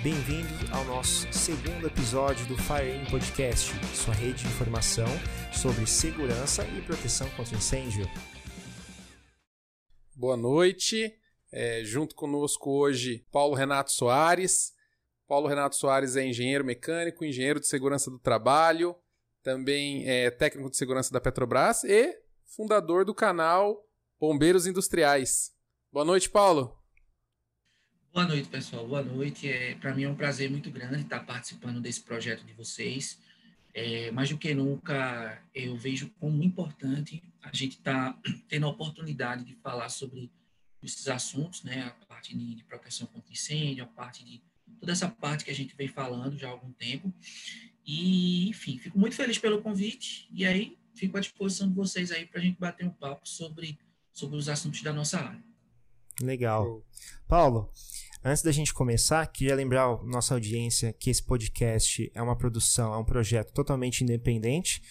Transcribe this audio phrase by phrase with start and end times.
[0.00, 5.08] Bem-vindo ao nosso segundo episódio do Fire In Podcast, sua rede de informação
[5.52, 8.06] sobre segurança e proteção contra incêndio.
[10.14, 11.12] Boa noite.
[11.50, 14.72] É, junto conosco hoje, Paulo Renato Soares.
[15.26, 18.94] Paulo Renato Soares é engenheiro mecânico, engenheiro de segurança do trabalho,
[19.42, 23.84] também é técnico de segurança da Petrobras e fundador do canal
[24.20, 25.52] Bombeiros Industriais.
[25.90, 26.77] Boa noite, Paulo.
[28.12, 28.86] Boa noite, pessoal.
[28.88, 29.48] Boa noite.
[29.48, 33.18] É, Para mim é um prazer muito grande estar participando desse projeto de vocês.
[33.74, 38.70] É, mais do que nunca, eu vejo como importante a gente estar tá tendo a
[38.70, 40.30] oportunidade de falar sobre
[40.82, 41.82] esses assuntos, né?
[41.82, 44.42] A parte de, de proteção contra incêndio, a parte de
[44.80, 47.12] toda essa parte que a gente vem falando já há algum tempo.
[47.86, 52.26] E, enfim, fico muito feliz pelo convite e aí fico à disposição de vocês aí
[52.26, 53.78] para a gente bater um papo sobre,
[54.12, 55.47] sobre os assuntos da nossa área.
[56.20, 56.82] Legal.
[57.28, 57.70] Paulo,
[58.24, 62.92] antes da gente começar, queria lembrar a nossa audiência que esse podcast é uma produção,
[62.92, 64.82] é um projeto totalmente independente.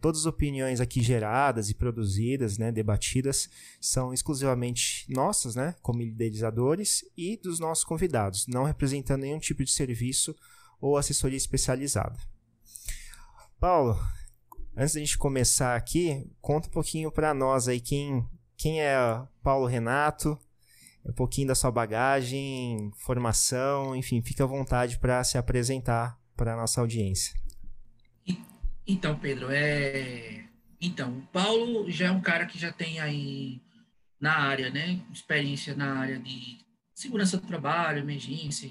[0.00, 3.48] Todas as opiniões aqui geradas e produzidas, né, debatidas,
[3.80, 9.70] são exclusivamente nossas, né, como idealizadores, e dos nossos convidados, não representando nenhum tipo de
[9.72, 10.36] serviço
[10.80, 12.16] ou assessoria especializada.
[13.58, 13.98] Paulo,
[14.76, 18.24] antes da gente começar aqui, conta um pouquinho para nós aí quem,
[18.56, 18.96] quem é
[19.42, 20.38] Paulo Renato,
[21.08, 26.56] um pouquinho da sua bagagem, formação, enfim, fica à vontade para se apresentar para a
[26.56, 27.34] nossa audiência.
[28.86, 30.44] Então, Pedro, é.
[30.80, 33.60] Então, o Paulo já é um cara que já tem aí
[34.20, 35.00] na área, né?
[35.12, 36.58] Experiência na área de
[36.94, 38.70] segurança do trabalho, emergência,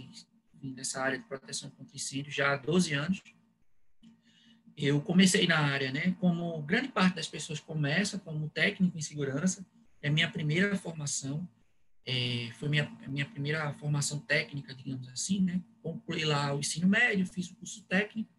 [0.61, 3.21] nessa área de proteção contra incêndio já há 12 anos.
[4.77, 6.15] Eu comecei na área, né?
[6.19, 9.65] Como grande parte das pessoas começa como técnico em segurança,
[10.01, 11.47] é minha primeira formação.
[12.05, 15.59] É, foi minha, minha primeira formação técnica, digamos assim, né?
[15.81, 18.29] Concluí lá o ensino médio, fiz o curso técnico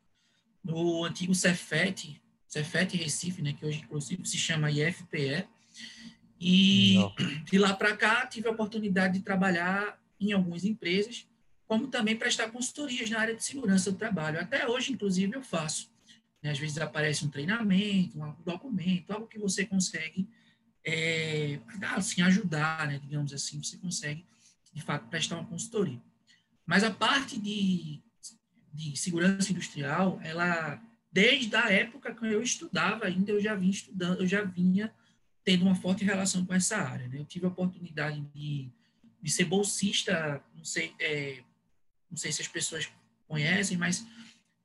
[0.62, 3.53] no antigo Cefet, Cefet Recife, né?
[3.53, 5.47] Que hoje, inclusive, se chama IFPE.
[6.41, 7.15] E Não.
[7.44, 11.27] de lá para cá, tive a oportunidade de trabalhar em algumas empresas,
[11.66, 14.41] como também prestar consultorias na área de segurança do trabalho.
[14.41, 15.91] Até hoje, inclusive, eu faço.
[16.43, 16.50] Né?
[16.50, 20.28] Às vezes aparece um treinamento, um documento, algo que você consegue
[20.86, 21.58] é,
[21.97, 24.24] assim, ajudar, né, digamos assim, você consegue,
[24.72, 26.00] de fato, prestar uma consultoria.
[26.64, 28.00] Mas a parte de,
[28.72, 30.80] de segurança industrial, ela,
[31.10, 34.94] desde a época que eu estudava ainda, eu já vinha estudando, eu já vinha
[35.42, 37.08] tendo uma forte relação com essa área.
[37.08, 37.18] Né?
[37.18, 38.70] Eu tive a oportunidade de,
[39.20, 41.42] de ser bolsista, não sei, é,
[42.08, 42.88] não sei se as pessoas
[43.26, 44.06] conhecem, mas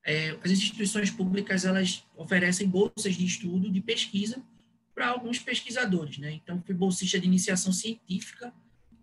[0.04, 4.40] é, as instituições públicas elas oferecem bolsas de estudo, de pesquisa,
[4.94, 6.32] para alguns pesquisadores, né?
[6.32, 8.52] Então, fui bolsista de iniciação científica,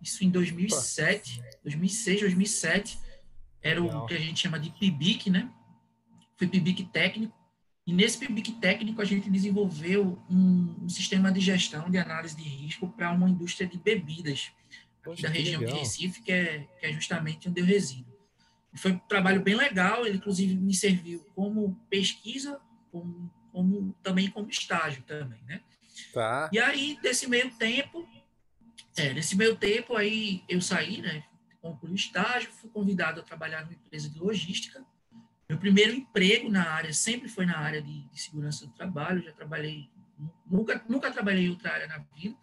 [0.01, 2.99] isso em 2007, 2006, 2007,
[3.61, 4.03] era Legal.
[4.03, 5.51] o que a gente chama de PIBIC, né?
[6.37, 7.39] Fui PIBIC técnico,
[7.89, 12.43] e nesse PIBIC técnico a gente desenvolveu um, um sistema de gestão de análise de
[12.43, 14.51] risco para uma indústria de bebidas
[15.03, 15.73] Poxa, da região legal.
[15.73, 18.15] de Recife, que é, que é justamente onde eu resido.
[18.75, 22.61] Foi um trabalho bem legal, ele inclusive me serviu como pesquisa,
[22.91, 25.59] como, como também como estágio também, né?
[26.13, 26.49] Tá.
[26.51, 28.07] E aí, desse meio tempo,
[28.97, 31.23] é, nesse meio tempo, aí eu saí, né?
[31.61, 34.83] Concluí o estágio, fui convidado a trabalhar numa empresa de logística.
[35.47, 39.23] Meu primeiro emprego na área sempre foi na área de, de segurança do trabalho.
[39.23, 39.89] Já trabalhei,
[40.49, 42.35] nunca, nunca trabalhei em outra área na vida.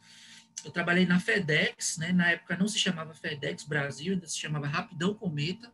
[0.65, 2.13] Eu trabalhei na FedEx, né?
[2.13, 5.71] Na época não se chamava FedEx Brasil, ainda se chamava Rapidão Cometa.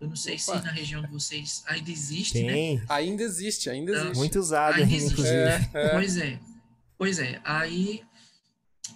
[0.00, 0.58] Eu não sei Opa.
[0.58, 2.52] se na região de vocês ainda existe, né?
[2.52, 2.76] Tem.
[2.76, 2.84] né?
[2.88, 4.18] Ainda existe, ainda então, existe.
[4.18, 5.26] Muito usado, ainda existe.
[5.26, 5.88] É, é.
[5.90, 6.38] Pois é.
[7.00, 8.04] Pois é, aí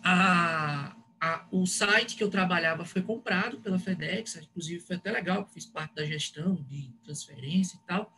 [0.02, 5.46] a, a, o site que eu trabalhava foi comprado pela FedEx, inclusive foi até legal,
[5.46, 8.14] fiz parte da gestão de transferência e tal.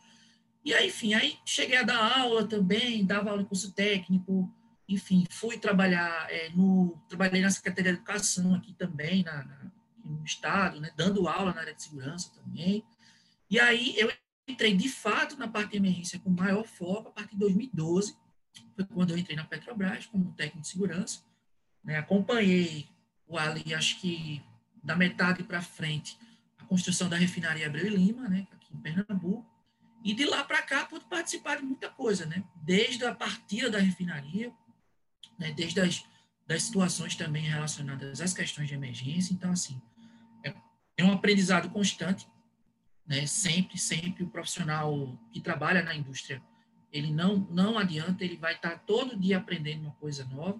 [0.65, 4.53] E aí, enfim, aí cheguei a dar aula também, dava aula em curso técnico,
[4.89, 7.01] enfim, fui trabalhar é, no.
[7.07, 9.71] Trabalhei na Secretaria de Educação aqui também, na, na,
[10.03, 12.83] no Estado, né, dando aula na área de segurança também.
[13.49, 14.11] E aí eu
[14.49, 18.26] entrei de fato na parte de emergência com maior foco a partir de 2012
[18.75, 21.21] foi quando eu entrei na Petrobras como técnico de segurança.
[21.83, 21.97] Né?
[21.97, 22.87] Acompanhei
[23.27, 24.41] o ali, acho que
[24.83, 26.17] da metade para frente,
[26.57, 28.47] a construção da refinaria Abreu e Lima, né?
[28.51, 29.45] aqui em Pernambuco.
[30.03, 32.43] E de lá para cá pude participar de muita coisa, né?
[32.55, 34.53] Desde a partida da refinaria,
[35.37, 35.51] né?
[35.51, 36.05] desde as
[36.47, 39.33] das situações também relacionadas às questões de emergência.
[39.33, 39.81] Então, assim,
[40.43, 40.53] é,
[40.95, 42.25] é um aprendizado constante,
[43.05, 43.25] né?
[43.27, 46.41] Sempre, sempre o profissional que trabalha na indústria
[46.91, 50.59] ele não, não adianta, ele vai estar todo dia aprendendo uma coisa nova.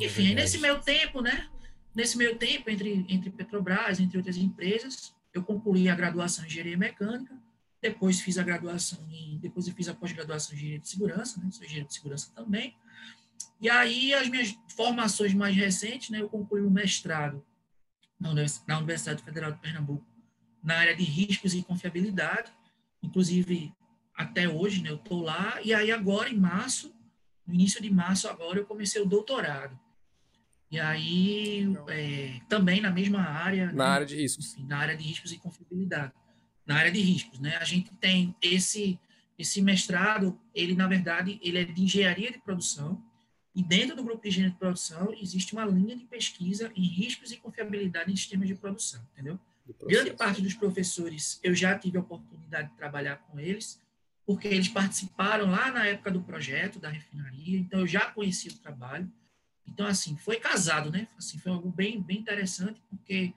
[0.00, 1.48] É Enfim, nesse meio tempo, né?
[1.94, 6.76] Nesse meio tempo, entre, entre Petrobras, entre outras empresas, eu concluí a graduação em engenharia
[6.76, 7.34] mecânica,
[7.80, 11.50] depois fiz a graduação em, depois eu fiz a pós-graduação em engenharia de segurança, né?
[11.50, 12.76] Sou engenheiro de segurança também.
[13.60, 16.20] E aí as minhas formações mais recentes, né?
[16.20, 17.44] Eu concluí um mestrado
[18.18, 20.04] na Universidade Federal de Pernambuco
[20.62, 22.52] na área de riscos e confiabilidade.
[23.02, 23.72] Inclusive,
[24.16, 25.60] até hoje, né, eu estou lá.
[25.62, 26.94] E aí, agora, em março,
[27.46, 29.78] no início de março, agora, eu comecei o doutorado.
[30.70, 33.66] E aí, é, também na mesma área.
[33.66, 34.52] Na né, área de riscos.
[34.54, 36.12] Enfim, na área de riscos e confiabilidade.
[36.66, 37.56] Na área de riscos, né?
[37.56, 38.98] A gente tem esse,
[39.38, 43.00] esse mestrado, ele, na verdade, ele é de engenharia de produção.
[43.54, 47.30] E dentro do grupo de engenharia de produção, existe uma linha de pesquisa em riscos
[47.30, 49.38] e confiabilidade em sistemas de produção, entendeu?
[49.86, 53.80] Grande parte dos professores eu já tive a oportunidade de trabalhar com eles,
[54.26, 58.58] porque eles participaram lá na época do projeto da refinaria, então eu já conheci o
[58.58, 59.10] trabalho.
[59.66, 61.06] Então, assim, foi casado, né?
[61.16, 63.32] Assim, foi algo bem, bem interessante, porque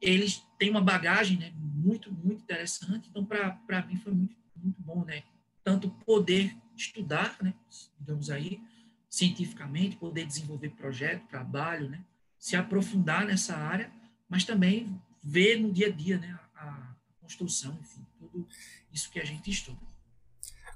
[0.00, 3.08] eles têm uma bagagem né, muito, muito interessante.
[3.08, 5.22] Então, para mim, foi muito, muito bom, né?
[5.62, 7.54] Tanto poder estudar, né,
[7.98, 8.60] digamos aí,
[9.08, 12.04] cientificamente, poder desenvolver projeto, trabalho, né?
[12.38, 13.92] Se aprofundar nessa área,
[14.28, 18.48] mas também ver no dia a dia né, a, construção, enfim, tudo
[18.92, 19.80] isso que a gente estuda.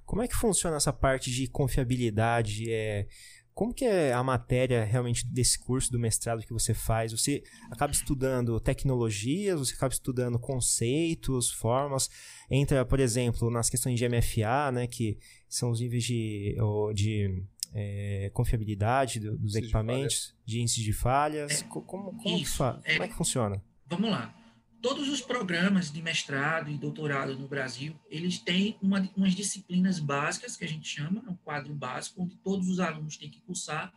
[0.05, 2.70] Como é que funciona essa parte de confiabilidade?
[2.70, 3.06] É,
[3.55, 7.12] como que é a matéria realmente desse curso do mestrado que você faz?
[7.12, 12.09] Você acaba estudando tecnologias, você acaba estudando conceitos, formas,
[12.50, 15.19] entra, por exemplo, nas questões de MFA, né, que
[15.49, 16.56] são os níveis de,
[16.94, 17.44] de
[17.75, 21.61] é, confiabilidade dos equipamentos, de, de índice de falhas.
[21.61, 23.62] É, como, como, isso, que é, como é que funciona?
[23.87, 24.41] Vamos lá.
[24.82, 30.56] Todos os programas de mestrado e doutorado no Brasil, eles têm uma, umas disciplinas básicas,
[30.56, 33.94] que a gente chama, um quadro básico, onde todos os alunos têm que cursar,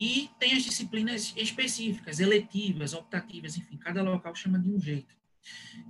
[0.00, 5.14] e tem as disciplinas específicas, eletivas, optativas, enfim, cada local chama de um jeito.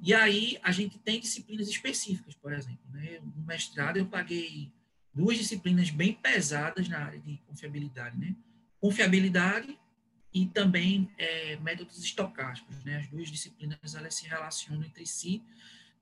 [0.02, 2.84] E aí a gente tem disciplinas específicas, por exemplo.
[2.90, 3.20] Né?
[3.36, 4.72] No mestrado eu paguei
[5.14, 8.34] duas disciplinas bem pesadas na área de confiabilidade, né?
[8.80, 9.78] Confiabilidade
[10.36, 12.84] e também é, métodos estocásticos.
[12.84, 12.98] Né?
[12.98, 15.42] As duas disciplinas elas se relacionam entre si.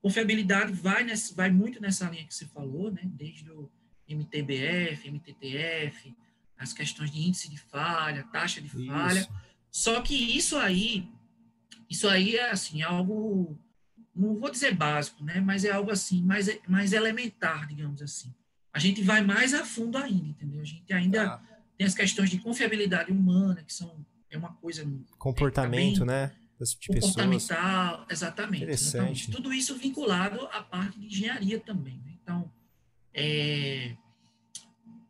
[0.01, 2.99] Confiabilidade vai, nessa, vai muito nessa linha que você falou, né?
[3.05, 3.71] desde o
[4.05, 6.13] MTBF, MTTF,
[6.57, 9.21] as questões de índice de falha, taxa de falha.
[9.21, 9.33] Isso.
[9.71, 11.09] Só que isso aí,
[11.89, 13.57] isso aí é assim, algo,
[14.13, 15.39] não vou dizer básico, né?
[15.39, 18.33] mas é algo assim, mais, mais elementar, digamos assim.
[18.73, 20.59] A gente vai mais a fundo ainda, entendeu?
[20.59, 21.41] A gente ainda ah.
[21.77, 24.05] tem as questões de confiabilidade humana, que são
[24.35, 24.87] é uma coisa.
[25.17, 26.35] Comportamento, é, né?
[26.59, 28.11] Das comportamental, pessoas.
[28.11, 28.63] exatamente.
[28.63, 29.27] Interessante.
[29.27, 32.01] Então, tudo isso vinculado à parte de engenharia também.
[32.05, 32.13] Né?
[32.21, 32.49] Então,
[33.13, 33.95] é,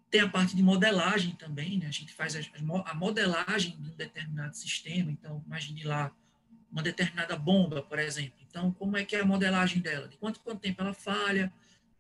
[0.10, 1.88] tem a parte de modelagem também, né?
[1.88, 2.40] A gente faz a,
[2.86, 5.12] a modelagem de um determinado sistema.
[5.12, 6.12] Então, imagine lá
[6.72, 8.40] uma determinada bomba, por exemplo.
[8.50, 10.08] Então, como é que é a modelagem dela?
[10.08, 11.52] De quanto quanto tempo ela falha?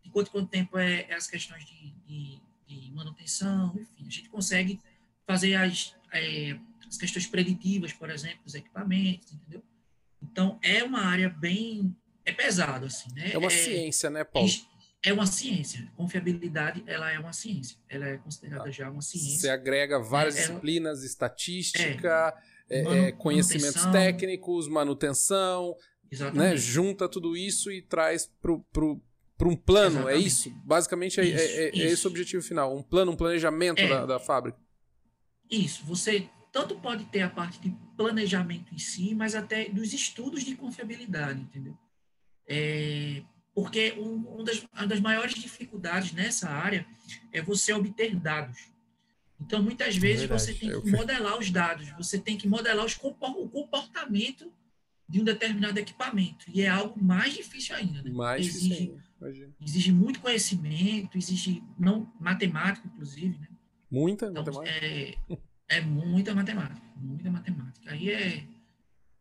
[0.03, 3.73] De quanto quanto tempo é, é as questões de, de, de, manutenção?
[3.75, 4.79] Enfim, a gente consegue
[5.25, 6.57] fazer as, é,
[6.95, 9.61] as questões preditivas, por exemplo, dos equipamentos, entendeu?
[10.21, 11.95] Então, é uma área bem...
[12.23, 13.31] É pesado, assim, né?
[13.31, 14.49] É uma é, ciência, né, Paulo?
[15.03, 15.87] É uma ciência.
[15.95, 17.77] Confiabilidade, ela é uma ciência.
[17.87, 19.41] Ela é considerada ah, já uma ciência.
[19.41, 22.33] Você agrega várias é, disciplinas, estatística,
[22.67, 25.75] é, é, é conhecimentos manutenção, técnicos, manutenção,
[26.33, 26.57] né?
[26.57, 30.23] junta tudo isso e traz para um plano, Exatamente.
[30.23, 30.49] é isso?
[30.65, 34.19] Basicamente é, isso, é, é, esse o objetivo final, um plano, um planejamento da, da
[34.19, 34.57] fábrica.
[35.51, 40.41] Isso, você tanto pode ter a parte de planejamento em si, mas até dos estudos
[40.41, 41.77] de confiabilidade, entendeu?
[42.47, 43.21] É,
[43.53, 46.87] porque um, um das, uma das maiores dificuldades nessa área
[47.33, 48.69] é você obter dados.
[49.37, 53.49] Então, muitas vezes, você tem que modelar os dados, você tem que modelar os, o
[53.49, 54.49] comportamento
[55.09, 56.45] de um determinado equipamento.
[56.53, 58.01] E é algo mais difícil ainda.
[58.01, 58.11] Né?
[58.11, 63.37] Mais exige, difícil, exige muito conhecimento, exige não matemática, inclusive.
[63.39, 63.47] Né?
[63.91, 64.85] Muita então, matemática.
[64.85, 65.15] É,
[65.67, 67.91] é muita matemática, muita matemática.
[67.91, 68.45] Aí é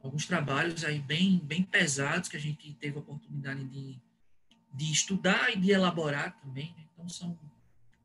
[0.03, 3.99] alguns trabalhos aí bem, bem pesados que a gente teve a oportunidade de,
[4.73, 6.75] de estudar e de elaborar também.
[6.77, 6.85] Né?
[6.93, 7.39] Então são,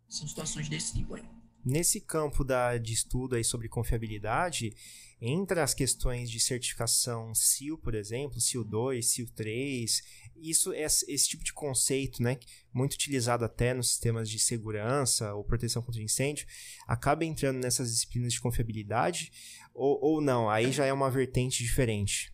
[0.08, 1.24] são situações desse tipo aí.
[1.64, 4.74] Nesse campo da, de estudo aí sobre confiabilidade,
[5.22, 10.02] entre as questões de certificação SIL, por exemplo, SIL 2, SIL 3,
[10.42, 12.38] isso é esse tipo de conceito, né,
[12.74, 16.46] muito utilizado até nos sistemas de segurança ou proteção contra incêndio,
[16.88, 19.32] acaba entrando nessas disciplinas de confiabilidade
[19.74, 20.50] ou, ou não?
[20.50, 22.34] Aí já é uma vertente diferente.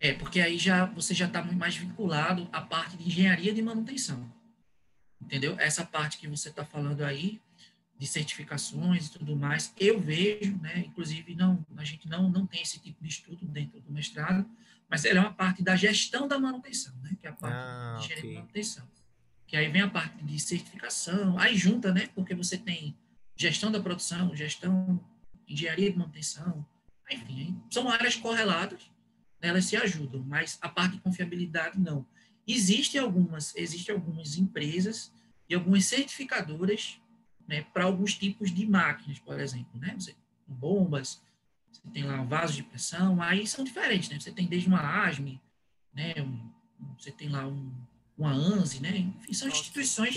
[0.00, 4.28] É, porque aí já você já está mais vinculado à parte de engenharia de manutenção.
[5.20, 5.56] Entendeu?
[5.58, 7.40] Essa parte que você está falando aí,
[7.96, 12.60] de certificações e tudo mais, eu vejo, né, inclusive não, a gente não, não tem
[12.60, 14.44] esse tipo de estudo dentro do mestrado,
[14.92, 17.16] mas ela é uma parte da gestão da manutenção, né?
[17.18, 18.34] Que é a parte ah, de okay.
[18.34, 18.86] manutenção.
[19.46, 22.10] Que aí vem a parte de certificação, aí junta, né?
[22.14, 22.94] Porque você tem
[23.34, 25.02] gestão da produção, gestão,
[25.48, 26.66] engenharia de manutenção,
[27.10, 28.82] enfim, são áreas correlatas,
[29.40, 29.48] né?
[29.48, 32.06] elas se ajudam, mas a parte de confiabilidade não.
[32.46, 35.10] Existem algumas, existem algumas empresas
[35.48, 37.00] e algumas certificadoras
[37.48, 39.96] né, para alguns tipos de máquinas, por exemplo, né?
[40.46, 41.22] Bombas,
[41.72, 44.20] você tem lá vasos de pressão, aí são diferentes, né?
[44.20, 45.40] Você tem desde uma ASME,
[45.92, 46.14] né?
[46.18, 46.50] Um,
[46.98, 47.72] você tem lá um,
[48.16, 48.96] uma ANSI, né?
[48.96, 50.14] Enfim, são instituições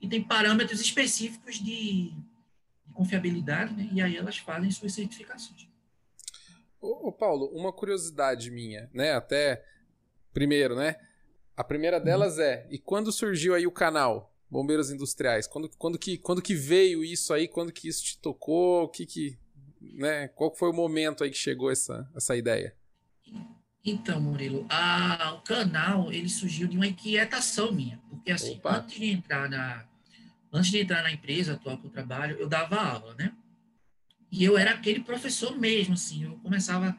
[0.00, 2.10] que têm parâmetros específicos de,
[2.86, 3.88] de confiabilidade, né?
[3.92, 5.68] E aí elas fazem suas certificações.
[6.80, 9.12] Ô, ô, Paulo, uma curiosidade minha, né?
[9.12, 9.64] Até
[10.32, 10.96] primeiro, né?
[11.56, 12.42] A primeira delas uhum.
[12.42, 15.46] é, e quando surgiu aí o canal Bombeiros Industriais?
[15.46, 17.46] Quando, quando, que, quando que veio isso aí?
[17.46, 18.84] Quando que isso te tocou?
[18.84, 19.38] O que que,
[19.94, 20.28] né?
[20.28, 22.74] Qual foi o momento aí que chegou essa, essa ideia?
[23.84, 28.78] Então, Murilo, a, o canal ele surgiu de uma inquietação minha, porque assim, Opa.
[28.78, 29.86] antes de entrar na
[30.52, 33.32] antes de entrar na empresa atual que eu trabalho, eu dava aula, né?
[34.30, 36.96] E eu era aquele professor mesmo, assim, eu começava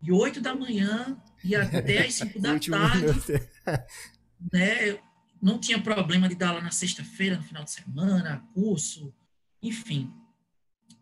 [0.00, 3.48] de 8 da manhã e até as 5 da tarde,
[4.52, 4.98] né?
[5.40, 9.14] Não tinha problema de dar aula na sexta-feira, no final de semana, curso,
[9.62, 10.12] enfim.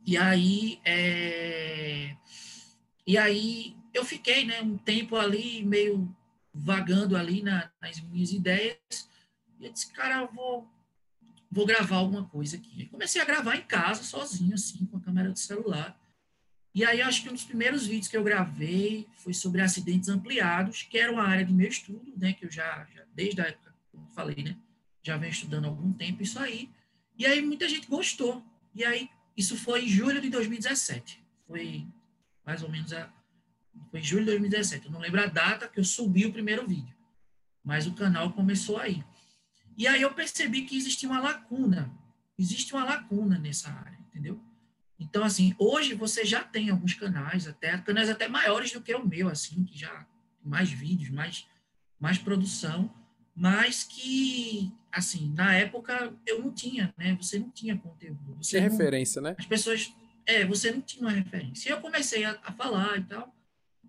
[0.06, 2.16] E aí, é...
[3.06, 6.14] e aí eu fiquei, né, um tempo ali meio
[6.52, 8.78] vagando ali na, nas minhas ideias.
[9.58, 10.68] E eu disse, cara, eu vou
[11.54, 12.87] vou gravar alguma coisa aqui.
[12.87, 15.96] Comecei a gravar em casa, sozinho, assim, com a câmera do celular.
[16.75, 20.82] E aí, acho que um dos primeiros vídeos que eu gravei foi sobre acidentes ampliados,
[20.82, 23.73] que era uma área de meu estudo, né, que eu já, já desde a época,
[23.92, 24.56] como falei, né,
[25.00, 26.68] já venho estudando há algum tempo isso aí.
[27.16, 28.44] E aí, muita gente gostou.
[28.75, 31.22] E aí, isso foi em julho de 2017.
[31.46, 31.86] Foi
[32.44, 33.12] mais ou menos a.
[33.90, 34.86] Foi em julho de 2017.
[34.86, 36.94] Eu não lembro a data que eu subi o primeiro vídeo.
[37.62, 39.04] Mas o canal começou aí.
[39.76, 41.92] E aí eu percebi que existia uma lacuna,
[42.38, 44.40] existe uma lacuna nessa área, entendeu?
[44.98, 49.04] Então, assim, hoje você já tem alguns canais, até canais até maiores do que o
[49.04, 50.06] meu, assim, que já
[50.44, 51.48] mais vídeos, mais,
[51.98, 52.92] mais produção,
[53.34, 57.16] mas que, assim, na época eu não tinha, né?
[57.20, 58.36] Você não tinha conteúdo.
[58.40, 59.34] Você não, referência, né?
[59.36, 59.92] As pessoas,
[60.24, 61.68] é, você não tinha uma referência.
[61.68, 63.34] E eu comecei a, a falar e tal,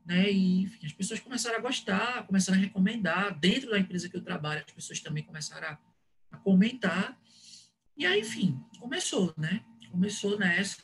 [0.04, 0.32] né?
[0.32, 3.38] E enfim, as pessoas começaram a gostar, começaram a recomendar.
[3.40, 5.80] Dentro da empresa que eu trabalho, as pessoas também começaram a,
[6.32, 7.20] a comentar.
[7.96, 9.64] E aí, enfim, começou, né?
[9.92, 10.78] Começou nessa.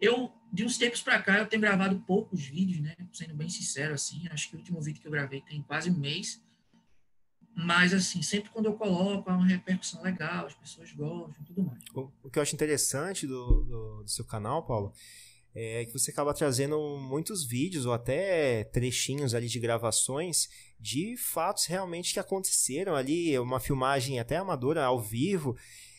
[0.00, 2.94] Eu, de uns tempos para cá, eu tenho gravado poucos vídeos, né?
[3.12, 4.28] Sendo bem sincero, assim.
[4.30, 6.40] Acho que o último vídeo que eu gravei tem quase um mês.
[7.60, 11.82] Mas, assim, sempre quando eu coloco, há uma repercussão legal, as pessoas gostam tudo mais.
[11.92, 14.92] O, que eu acho interessante do, do, do seu canal, Paulo,
[15.52, 20.48] é que você acaba trazendo muitos vídeos ou até trechinhos ali de gravações
[20.78, 25.56] de fatos realmente que aconteceram ali, uma filmagem até amadora ao vivo.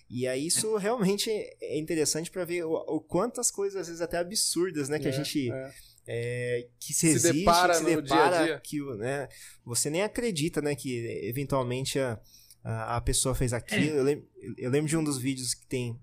[0.10, 4.18] E aí isso realmente é interessante para ver o, o quantas coisas às vezes até
[4.18, 5.74] absurdas, né, que é, a gente é.
[6.12, 8.62] É, que se, se existe, depara que se depara, dia -dia.
[8.62, 9.30] que né,
[9.64, 12.20] você nem acredita, né, que eventualmente a,
[12.64, 13.96] a, a pessoa fez aquilo.
[13.96, 14.00] É.
[14.00, 16.00] Eu, lembro, eu lembro de um dos vídeos que tem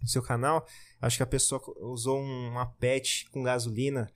[0.00, 0.66] no seu canal,
[0.98, 4.10] acho que a pessoa usou uma PET com gasolina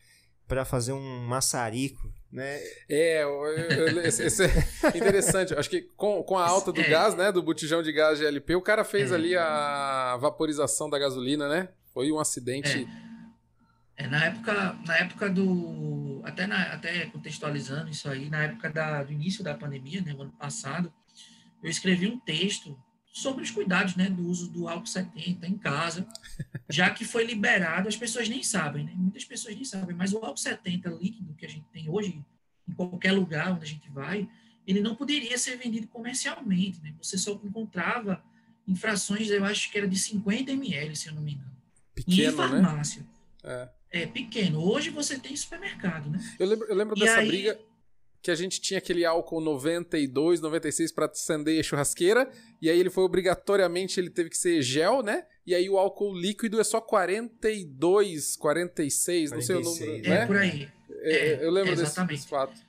[0.46, 2.58] para fazer um maçarico, né?
[2.88, 3.22] É,
[4.06, 5.54] esse é interessante.
[5.54, 6.88] Acho que com, com a alta do é.
[6.88, 9.14] gás, né, do botijão de gás GLP, o cara fez é.
[9.14, 11.68] ali a vaporização da gasolina, né?
[11.92, 12.88] Foi um acidente.
[13.98, 14.06] É.
[14.06, 19.12] na época, na época do até na, até contextualizando isso aí, na época da, do
[19.12, 20.92] início da pandemia, né, no ano passado,
[21.62, 22.78] eu escrevi um texto
[23.12, 26.06] sobre os cuidados né, do uso do álcool 70 em casa,
[26.70, 28.92] já que foi liberado, as pessoas nem sabem, né?
[28.94, 32.24] muitas pessoas nem sabem, mas o álcool 70 líquido que a gente tem hoje,
[32.68, 34.28] em qualquer lugar onde a gente vai,
[34.66, 36.94] ele não poderia ser vendido comercialmente, né?
[37.02, 38.22] você só encontrava
[38.66, 41.56] em frações, eu acho que era de 50 ml, se eu não me engano.
[41.94, 42.32] Pequeno, em né?
[42.32, 43.02] farmácia.
[43.02, 43.08] Né?
[43.44, 43.77] É.
[43.90, 44.06] é.
[44.06, 44.62] pequeno.
[44.62, 46.18] Hoje você tem supermercado, né?
[46.38, 47.58] Eu lembro, eu lembro dessa aí, briga
[48.20, 52.30] que a gente tinha aquele álcool 92, 96 para acender a churrasqueira,
[52.60, 55.24] e aí ele foi obrigatoriamente, ele teve que ser gel, né?
[55.46, 60.08] E aí o álcool líquido é só 42, 46, 46, não sei o número, é,
[60.08, 60.26] né?
[60.26, 60.68] por aí.
[61.00, 62.60] É, é, eu lembro desse, desse, fato.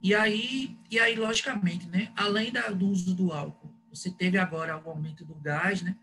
[0.00, 2.12] E aí, e aí, logicamente, né?
[2.16, 5.96] Além da, do uso do álcool, você teve agora o aumento do gás, né?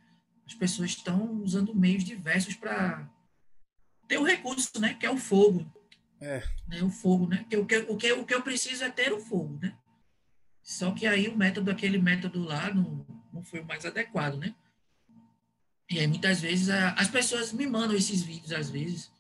[0.45, 3.09] As pessoas estão usando meios diversos para
[4.13, 4.93] ter o recurso, né?
[4.93, 5.65] Que é o fogo.
[6.21, 6.41] É.
[6.67, 7.45] Né, o fogo, né?
[7.51, 9.75] o, que, o, que, o que eu preciso é ter o fogo, né?
[10.61, 14.55] Só que aí o método, aquele método lá, não, não foi o mais adequado, né?
[15.89, 19.11] E aí muitas vezes a, as pessoas me mandam esses vídeos, às vezes,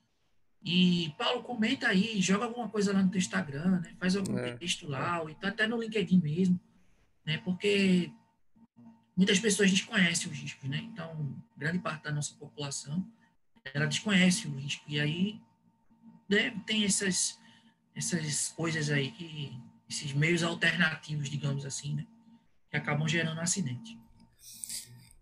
[0.63, 3.93] E, Paulo, comenta aí, joga alguma coisa lá no teu Instagram, né?
[3.99, 4.55] Faz algum é.
[4.55, 6.57] texto lá, ou então até no LinkedIn mesmo,
[7.25, 7.37] né?
[7.39, 8.09] Porque
[9.17, 10.77] muitas pessoas desconhecem os riscos, né?
[10.77, 13.05] Então, grande parte da nossa população,
[13.73, 14.83] ela desconhece o risco.
[14.87, 15.41] E aí,
[16.29, 17.39] né, tem essas,
[17.95, 19.57] essas coisas aí, que,
[19.89, 22.07] esses meios alternativos, digamos assim, né?
[22.69, 23.99] Que acabam gerando um acidente.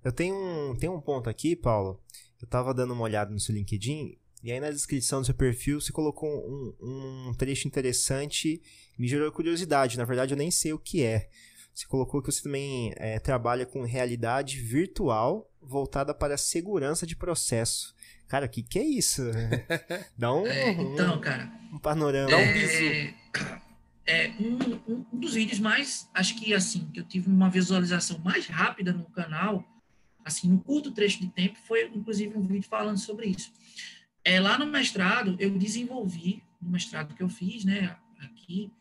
[0.04, 2.02] Eu tenho um, tenho um ponto aqui, Paulo.
[2.42, 5.80] Eu estava dando uma olhada no seu LinkedIn e aí na descrição do seu perfil
[5.80, 8.62] você colocou um, um trecho interessante
[8.98, 9.98] me gerou curiosidade.
[9.98, 11.30] Na verdade, eu nem sei o que é.
[11.74, 17.16] Você colocou que você também é, trabalha com realidade virtual voltada para a segurança de
[17.16, 17.96] processo.
[18.32, 19.24] Cara, o que, que é isso?
[20.18, 22.30] Dá um, é, então, um, cara, um panorama.
[22.30, 22.82] Dá um bisu.
[22.82, 23.14] É,
[24.06, 28.48] é um, um, dos vídeos mais, acho que assim, que eu tive uma visualização mais
[28.48, 29.66] rápida no canal,
[30.24, 33.52] assim, no curto trecho de tempo, foi inclusive um vídeo falando sobre isso.
[34.24, 38.72] É, lá no mestrado, eu desenvolvi, no mestrado que eu fiz, né, aqui,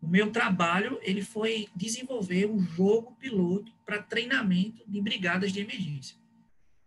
[0.00, 6.16] o meu trabalho, ele foi desenvolver um jogo piloto para treinamento de brigadas de emergência,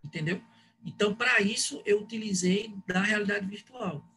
[0.02, 0.40] entendeu?
[0.86, 4.08] Então, para isso, eu utilizei da realidade virtual.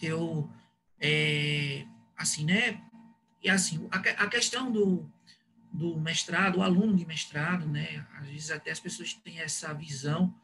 [0.00, 0.50] Eu,
[0.98, 2.82] é, assim, né,
[3.42, 5.06] e assim, a, a questão do,
[5.70, 10.34] do mestrado, o aluno de mestrado, né, às vezes até as pessoas têm essa visão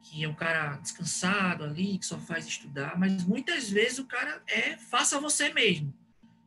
[0.00, 4.42] que é um cara descansado ali, que só faz estudar, mas muitas vezes o cara
[4.46, 5.94] é faça você mesmo.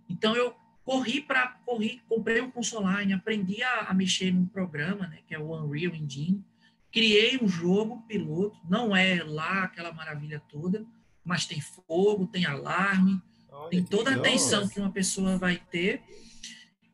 [0.07, 5.07] Então eu corri para corri, comprei um console online, aprendi a, a, mexer num programa,
[5.07, 6.43] né, que é o Unreal Engine,
[6.91, 10.85] criei um jogo piloto, não é lá aquela maravilha toda,
[11.23, 16.01] mas tem fogo, tem alarme, Olha, tem toda a atenção que uma pessoa vai ter.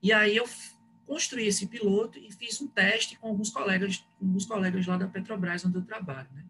[0.01, 0.47] E aí eu
[1.05, 5.65] construí esse piloto e fiz um teste com alguns colegas, alguns colegas lá da Petrobras
[5.65, 6.43] onde eu trabalho, né?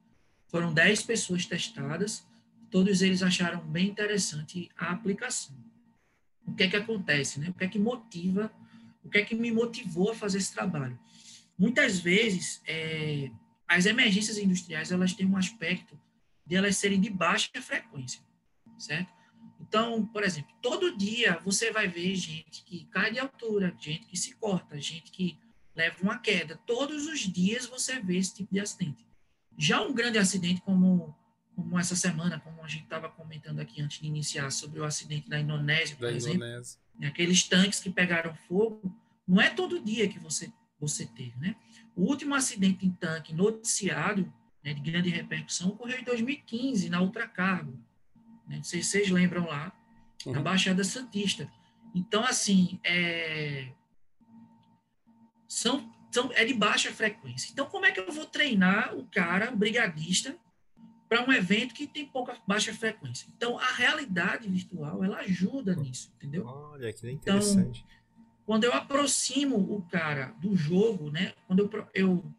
[0.48, 2.26] Foram 10 pessoas testadas,
[2.70, 5.56] todos eles acharam bem interessante a aplicação.
[6.46, 7.50] O que é que acontece, né?
[7.50, 8.52] O que é que motiva,
[9.04, 10.98] o que é que me motivou a fazer esse trabalho?
[11.58, 13.30] Muitas vezes, é,
[13.68, 16.00] as emergências industriais, elas têm um aspecto
[16.46, 18.22] de elas serem de baixa frequência,
[18.78, 19.12] certo?
[19.60, 24.18] Então, por exemplo, todo dia você vai ver gente que cai de altura, gente que
[24.18, 25.40] se corta, gente que
[25.76, 26.60] leva uma queda.
[26.68, 29.08] Todos os dias você vê esse tipo de acidente.
[29.58, 31.16] Já um grande acidente como,
[31.56, 35.30] como essa semana, como a gente estava comentando aqui antes de iniciar, sobre o acidente
[35.30, 36.80] da Indonésia, por da exemplo, Indonésia.
[37.00, 38.96] Né, aqueles tanques que pegaram fogo,
[39.28, 40.52] não é todo dia que você,
[40.88, 41.56] você teve, né?
[41.96, 44.32] O último acidente em tanque noticiado,
[44.64, 47.74] né, de grande repercussão, ocorreu em 2015, na Ultracargo.
[48.48, 48.58] Né?
[48.58, 49.72] Não sei se vocês lembram lá,
[50.26, 50.34] uhum.
[50.34, 51.50] na Baixada Santista.
[51.94, 53.72] Então, assim, é...
[55.48, 57.50] são são, é de baixa frequência.
[57.52, 60.38] Então, como é que eu vou treinar o cara, o brigadista,
[61.10, 63.28] para um evento que tem pouca baixa frequência?
[63.36, 66.46] Então, a realidade virtual, ela ajuda nisso, entendeu?
[66.46, 67.84] Olha, que interessante.
[67.84, 68.03] Então,
[68.46, 71.34] quando eu aproximo o cara do jogo, né?
[71.48, 72.36] Quando eu, eu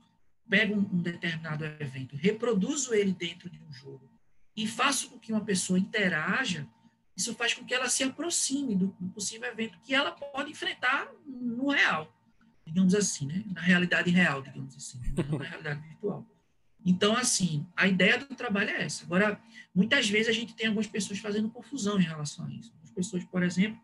[0.48, 4.08] pego um, determinado evento, reproduzo ele dentro de um jogo
[4.56, 6.66] e faço com que uma pessoa interaja,
[7.16, 11.10] isso faz com que ela se aproxime do, do possível evento que ela pode enfrentar
[11.26, 12.12] no real
[12.66, 13.44] digamos assim, né?
[13.52, 15.12] na realidade real, digamos assim, né?
[15.30, 16.26] não na realidade virtual.
[16.84, 19.04] Então, assim, a ideia do trabalho é essa.
[19.04, 19.40] Agora,
[19.74, 22.74] muitas vezes a gente tem algumas pessoas fazendo confusão em relação a isso.
[22.82, 23.80] As pessoas, por exemplo,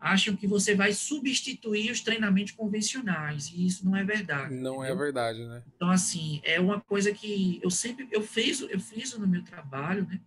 [0.00, 4.54] acham que você vai substituir os treinamentos convencionais, e isso não é verdade.
[4.54, 4.94] Não é entendeu?
[4.94, 5.62] é verdade, né?
[5.76, 10.06] Então, assim, é uma coisa que eu sempre, eu fiz, eu fiz no meu trabalho,
[10.08, 10.18] né?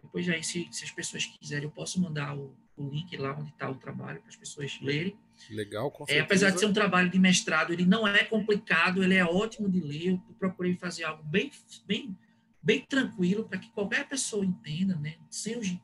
[0.00, 3.50] Depois aí, se, se as pessoas quiserem, eu posso mandar o, o link lá onde
[3.50, 5.16] está o trabalho para as pessoas lerem.
[5.50, 9.14] Legal, com é, Apesar de ser um trabalho de mestrado, ele não é complicado, ele
[9.14, 10.08] é ótimo de ler.
[10.08, 11.50] Eu procurei fazer algo bem,
[11.86, 12.16] bem,
[12.62, 15.16] bem tranquilo para que qualquer pessoa entenda, né?
[15.28, 15.76] Sem os,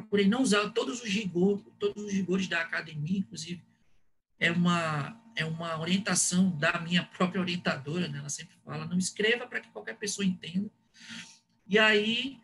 [0.00, 3.62] procurei não usar todos os rigores, todos os rigores da academia, inclusive
[4.38, 8.18] é uma é uma orientação da minha própria orientadora, né?
[8.18, 10.70] Ela sempre fala, não escreva para que qualquer pessoa entenda.
[11.66, 12.40] E aí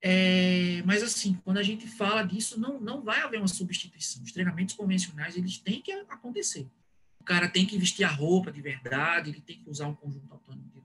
[0.00, 4.22] é, mas assim, quando a gente fala disso, não, não vai haver uma substituição.
[4.22, 6.68] Os treinamentos convencionais, eles têm que acontecer.
[7.20, 10.32] O cara tem que vestir a roupa de verdade, ele tem que usar um conjunto
[10.32, 10.80] autônomo de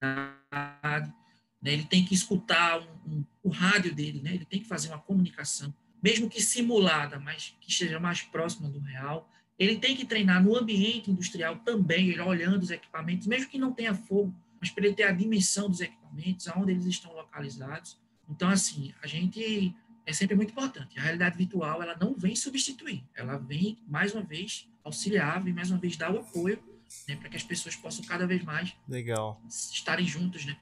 [0.00, 1.14] verdade,
[1.62, 1.72] né?
[1.72, 4.34] ele tem que escutar um, um, o rádio dele, né?
[4.34, 8.78] ele tem que fazer uma comunicação, mesmo que simulada, mas que esteja mais próxima do
[8.78, 9.28] real.
[9.58, 13.72] Ele tem que treinar no ambiente industrial também, ele olhando os equipamentos, mesmo que não
[13.72, 17.98] tenha fogo, mas para ele ter a dimensão dos equipamentos, aonde eles estão localizados.
[18.28, 19.74] Então, assim, a gente
[20.06, 20.98] é sempre muito importante.
[20.98, 25.70] A realidade virtual, ela não vem substituir, ela vem, mais uma vez, auxiliar, vem mais
[25.70, 26.62] uma vez dar o apoio,
[27.06, 29.42] né, para que as pessoas possam cada vez mais Legal.
[29.46, 30.56] estarem juntos, né?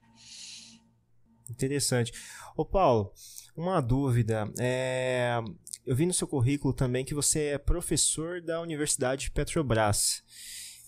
[1.50, 2.12] Interessante.
[2.56, 3.12] Ô Paulo,
[3.56, 4.50] uma dúvida.
[4.59, 5.40] É...
[5.87, 10.22] Eu vi no seu currículo também que você é professor da Universidade de Petrobras.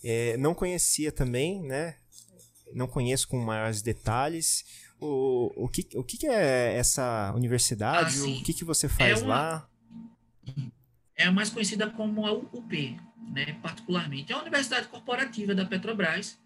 [0.03, 1.95] É, não conhecia também, né?
[2.73, 4.65] Não conheço com maiores detalhes.
[4.99, 8.19] O, o, que, o que é essa universidade?
[8.19, 9.35] Ah, o que, que você faz é uma...
[9.35, 9.69] lá?
[11.15, 12.97] É mais conhecida como a UP,
[13.33, 13.53] né?
[13.61, 14.31] particularmente.
[14.31, 16.37] É uma universidade corporativa da Petrobras.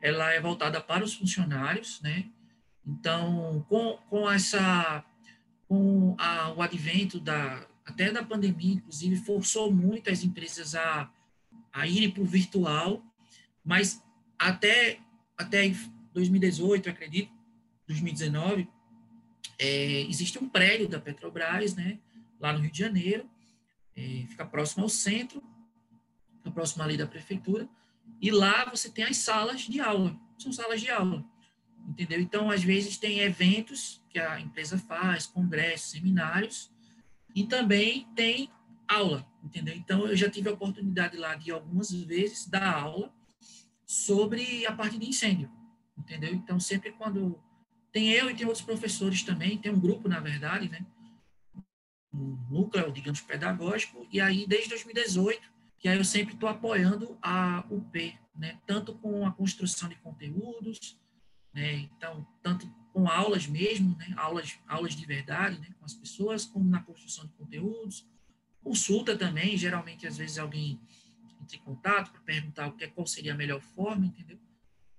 [0.00, 2.30] Ela é voltada para os funcionários, né?
[2.86, 5.04] Então, com, com essa
[5.66, 11.10] com a, o advento da até da pandemia, inclusive, forçou muito as empresas a,
[11.72, 13.04] a irem para o virtual,
[13.62, 14.02] mas
[14.38, 15.00] até,
[15.36, 15.70] até
[16.12, 17.30] 2018, acredito,
[17.86, 18.68] 2019,
[19.58, 21.98] é, existe um prédio da Petrobras, né,
[22.40, 23.28] lá no Rio de Janeiro,
[23.94, 25.42] é, fica próximo ao centro,
[26.38, 27.68] fica próximo ali da prefeitura,
[28.20, 31.24] e lá você tem as salas de aula, são salas de aula,
[31.88, 32.20] entendeu?
[32.20, 36.70] Então, às vezes, tem eventos que a empresa faz, congressos, seminários,
[37.34, 38.50] e também tem
[38.86, 39.74] aula, entendeu?
[39.74, 43.12] Então, eu já tive a oportunidade lá de algumas vezes dar aula
[43.86, 45.50] sobre a parte de incêndio,
[45.96, 46.32] entendeu?
[46.32, 47.38] Então, sempre quando
[47.92, 50.84] tem eu e tem outros professores também, tem um grupo, na verdade, né?
[52.12, 57.64] Um núcleo, digamos, pedagógico, e aí, desde 2018, que aí eu sempre estou apoiando a
[57.70, 58.58] UP, né?
[58.66, 60.98] Tanto com a construção de conteúdos,
[61.54, 61.88] né?
[61.96, 64.12] Então, tanto com aulas mesmo, né?
[64.16, 65.68] aulas, aulas de verdade né?
[65.78, 68.06] com as pessoas, como na construção de conteúdos.
[68.62, 70.80] Consulta também, geralmente, às vezes, alguém
[71.42, 74.38] entra em contato para perguntar o que, é, qual seria a melhor forma, entendeu?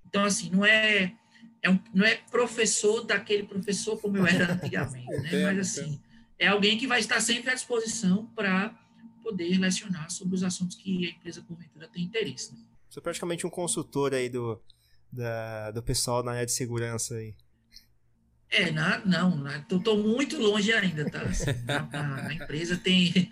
[0.06, 1.16] Então, assim, não é,
[1.62, 5.46] é um, não é professor daquele professor como eu era antigamente, né?
[5.46, 6.00] mas, assim,
[6.38, 8.70] é alguém que vai estar sempre à disposição para
[9.24, 12.54] poder lecionar sobre os assuntos que a empresa, porventura, tem interesse.
[12.54, 12.60] Né?
[12.90, 14.62] Você é praticamente um consultor aí do,
[15.16, 17.36] da, do pessoal na área de segurança aí.
[18.50, 21.22] É, na, não, estou muito longe ainda, tá?
[21.22, 23.32] Assim, na, na, empresa tem,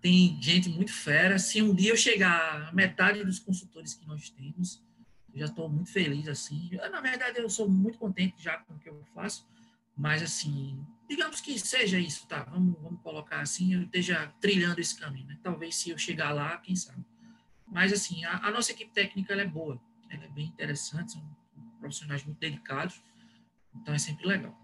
[0.00, 1.38] tem gente muito fera.
[1.38, 4.82] Se um dia eu chegar a metade dos consultores que nós temos,
[5.34, 6.68] já estou muito feliz, assim.
[6.72, 9.46] Eu, na verdade, eu sou muito contente já com o que eu faço,
[9.96, 12.44] mas, assim, digamos que seja isso, tá?
[12.44, 15.38] Vamos, vamos colocar assim, eu esteja trilhando esse caminho, né?
[15.42, 17.04] Talvez se eu chegar lá, quem sabe.
[17.66, 21.36] Mas, assim, a, a nossa equipe técnica, é boa, ela é bem interessante, são
[21.80, 23.00] profissionais muito dedicados,
[23.74, 24.56] então é sempre legal.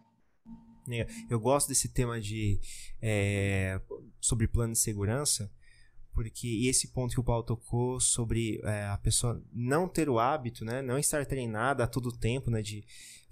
[1.30, 2.60] Eu gosto desse tema de
[3.00, 3.80] é,
[4.20, 5.50] sobre plano de segurança,
[6.12, 10.64] porque esse ponto que o Paulo tocou sobre é, a pessoa não ter o hábito,
[10.64, 12.84] né, não estar treinada a todo tempo, né, de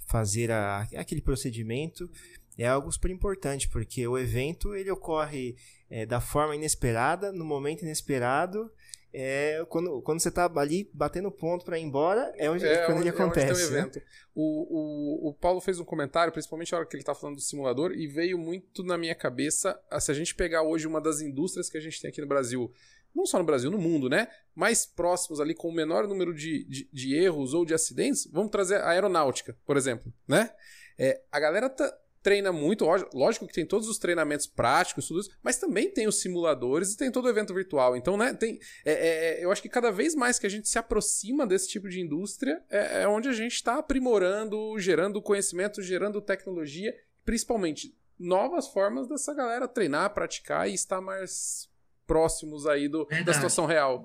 [0.07, 2.11] fazer a, aquele procedimento
[2.59, 5.57] é algo super importante, porque o evento ele ocorre
[5.89, 8.71] é, da forma inesperada, no momento inesperado,
[9.13, 13.01] é quando, quando você tá ali batendo ponto para ir embora, é onde, é, quando
[13.01, 13.77] ele acontece.
[13.77, 13.91] É né?
[14.35, 17.43] o, o, o Paulo fez um comentário, principalmente na hora que ele tá falando do
[17.43, 21.69] simulador, e veio muito na minha cabeça, se a gente pegar hoje uma das indústrias
[21.69, 22.73] que a gente tem aqui no Brasil,
[23.15, 24.29] não só no Brasil, no mundo, né?
[24.55, 28.51] Mais próximos ali, com o menor número de, de, de erros ou de acidentes, vamos
[28.51, 30.51] trazer a aeronáutica, por exemplo, né?
[30.99, 35.31] É, a galera tá, treina muito, lógico que tem todos os treinamentos práticos, tudo isso,
[35.43, 37.97] mas também tem os simuladores e tem todo o evento virtual.
[37.97, 38.59] Então, né, tem.
[38.85, 41.69] É, é, é eu acho que cada vez mais que a gente se aproxima desse
[41.69, 47.95] tipo de indústria, é, é onde a gente está aprimorando, gerando conhecimento, gerando tecnologia, principalmente
[48.19, 51.69] novas formas dessa galera treinar, praticar e estar mais
[52.07, 54.05] próximos aí do, da situação real.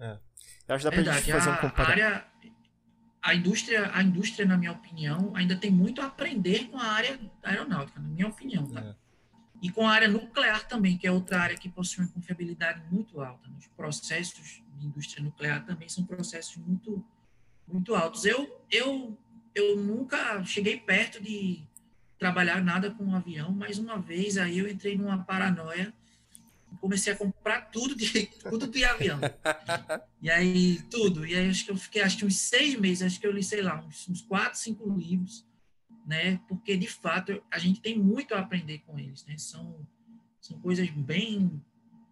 [0.00, 0.18] É.
[0.68, 2.31] Eu acho que dá pra gente fazer um comparativo
[3.22, 7.20] a indústria, a indústria, na minha opinião, ainda tem muito a aprender com a área
[7.42, 8.80] aeronáutica, na minha opinião, tá?
[8.80, 8.94] É.
[9.62, 13.20] E com a área nuclear também, que é outra área que possui uma confiabilidade muito
[13.20, 13.48] alta.
[13.56, 17.04] Os processos de indústria nuclear também são processos muito,
[17.68, 18.24] muito altos.
[18.24, 19.16] Eu, eu,
[19.54, 21.62] eu nunca cheguei perto de
[22.18, 25.94] trabalhar nada com um avião, mas uma vez aí eu entrei numa paranoia
[26.82, 29.20] comecei a comprar tudo de, tudo de avião.
[30.20, 31.24] e aí, tudo.
[31.24, 33.42] E aí, acho que eu fiquei, acho que uns seis meses, acho que eu li,
[33.42, 35.46] sei lá, uns, uns quatro, cinco livros,
[36.04, 36.40] né?
[36.48, 39.38] Porque, de fato, a gente tem muito a aprender com eles, né?
[39.38, 39.86] São,
[40.40, 41.62] são coisas bem,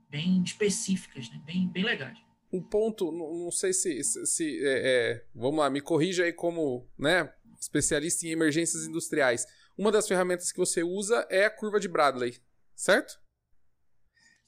[0.09, 1.43] bem específicas, né?
[1.45, 2.19] Bem, bem legais.
[2.53, 4.81] Um ponto, não sei se, se, se é,
[5.13, 9.47] é, vamos lá, me corrija aí como, né, especialista em emergências industriais.
[9.79, 12.37] Uma das ferramentas que você usa é a curva de Bradley,
[12.75, 13.20] certo?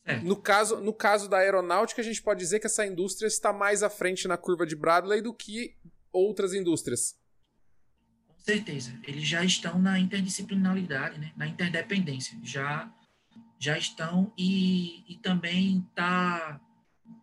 [0.05, 0.17] É.
[0.19, 3.83] No, caso, no caso da aeronáutica, a gente pode dizer que essa indústria está mais
[3.83, 5.77] à frente na curva de Bradley do que
[6.13, 7.17] outras indústrias.
[8.27, 8.99] Com certeza.
[9.05, 11.33] Eles já estão na interdisciplinaridade, né?
[11.37, 12.37] na interdependência.
[12.43, 12.93] Já,
[13.59, 16.61] já estão e, e também está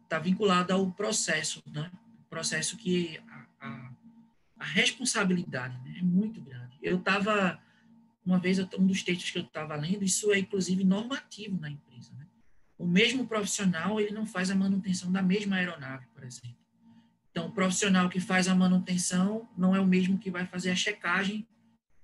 [0.08, 1.92] tá vinculado ao processo, né?
[2.26, 3.92] O processo que a, a,
[4.60, 5.98] a responsabilidade né?
[6.00, 6.78] é muito grande.
[6.82, 7.60] Eu estava
[8.26, 11.89] uma vez, um dos textos que eu estava lendo, isso é inclusive normativo na empresa.
[12.80, 16.56] O mesmo profissional, ele não faz a manutenção da mesma aeronave, por exemplo.
[17.30, 20.76] Então, o profissional que faz a manutenção não é o mesmo que vai fazer a
[20.76, 21.46] checagem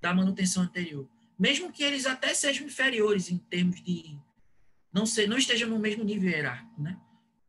[0.02, 1.08] da manutenção anterior.
[1.40, 4.20] Mesmo que eles até sejam inferiores em termos de
[4.92, 7.00] não ser, não estejam no mesmo nível hierárquico, né?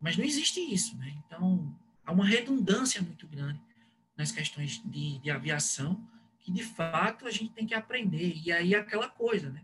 [0.01, 1.13] Mas não existe isso, né?
[1.27, 3.61] Então, há uma redundância muito grande
[4.17, 6.01] nas questões de, de aviação
[6.39, 8.41] que, de fato, a gente tem que aprender.
[8.45, 9.63] E aí, aquela coisa, né?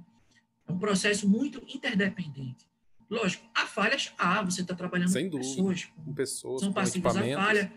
[0.67, 2.72] É um processo muito interdependente.
[3.13, 7.15] Lógico, há falhas, há, você está trabalhando Sem com pessoas, com pessoas, são com passivas
[7.15, 7.71] a falha,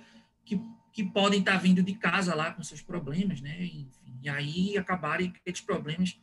[0.46, 0.58] que,
[0.94, 3.66] que podem estar vindo de casa lá com seus problemas, né?
[3.66, 6.18] Enfim, e aí acabarem aqueles problemas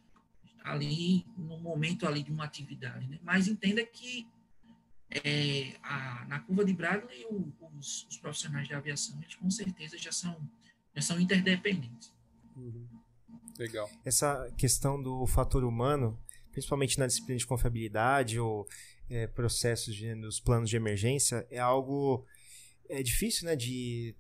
[0.64, 3.18] ali no momento ali de uma atividade, né?
[3.22, 4.26] Mas entenda que
[5.10, 9.98] é, a, na curva de Bradley o, os, os, profissionais de aviação eles com certeza
[9.98, 10.40] já são
[10.96, 12.10] já são interdependentes.
[12.56, 12.86] Uhum.
[13.58, 13.90] Legal.
[14.06, 16.18] Essa questão do fator humano,
[16.50, 18.66] principalmente na disciplina de confiabilidade ou
[19.12, 22.24] é, processos de, nos planos de emergência, é algo
[22.88, 24.14] é difícil, né, de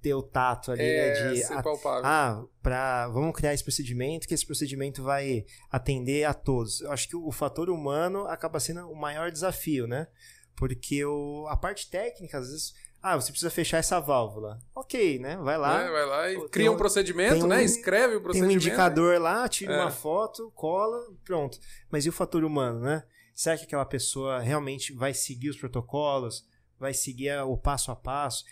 [0.00, 2.02] ter o tato ali, é, né, de ser palpável.
[2.04, 6.80] ah, para vamos criar esse procedimento que esse procedimento vai atender a todos.
[6.80, 10.06] Eu acho que o, o fator humano acaba sendo o maior desafio, né?
[10.54, 14.58] Porque o, a parte técnica às vezes ah, você precisa fechar essa válvula.
[14.74, 15.36] Ok, né?
[15.36, 15.82] Vai lá.
[15.82, 17.62] É, vai lá e cria um, um procedimento, um, né?
[17.62, 18.48] Escreve o procedimento.
[18.48, 19.80] Tem um indicador lá, tira é.
[19.80, 21.58] uma foto, cola, pronto.
[21.90, 23.04] Mas e o fator humano, né?
[23.36, 26.48] Será que aquela pessoa realmente vai seguir os protocolos?
[26.80, 28.42] Vai seguir o passo a passo?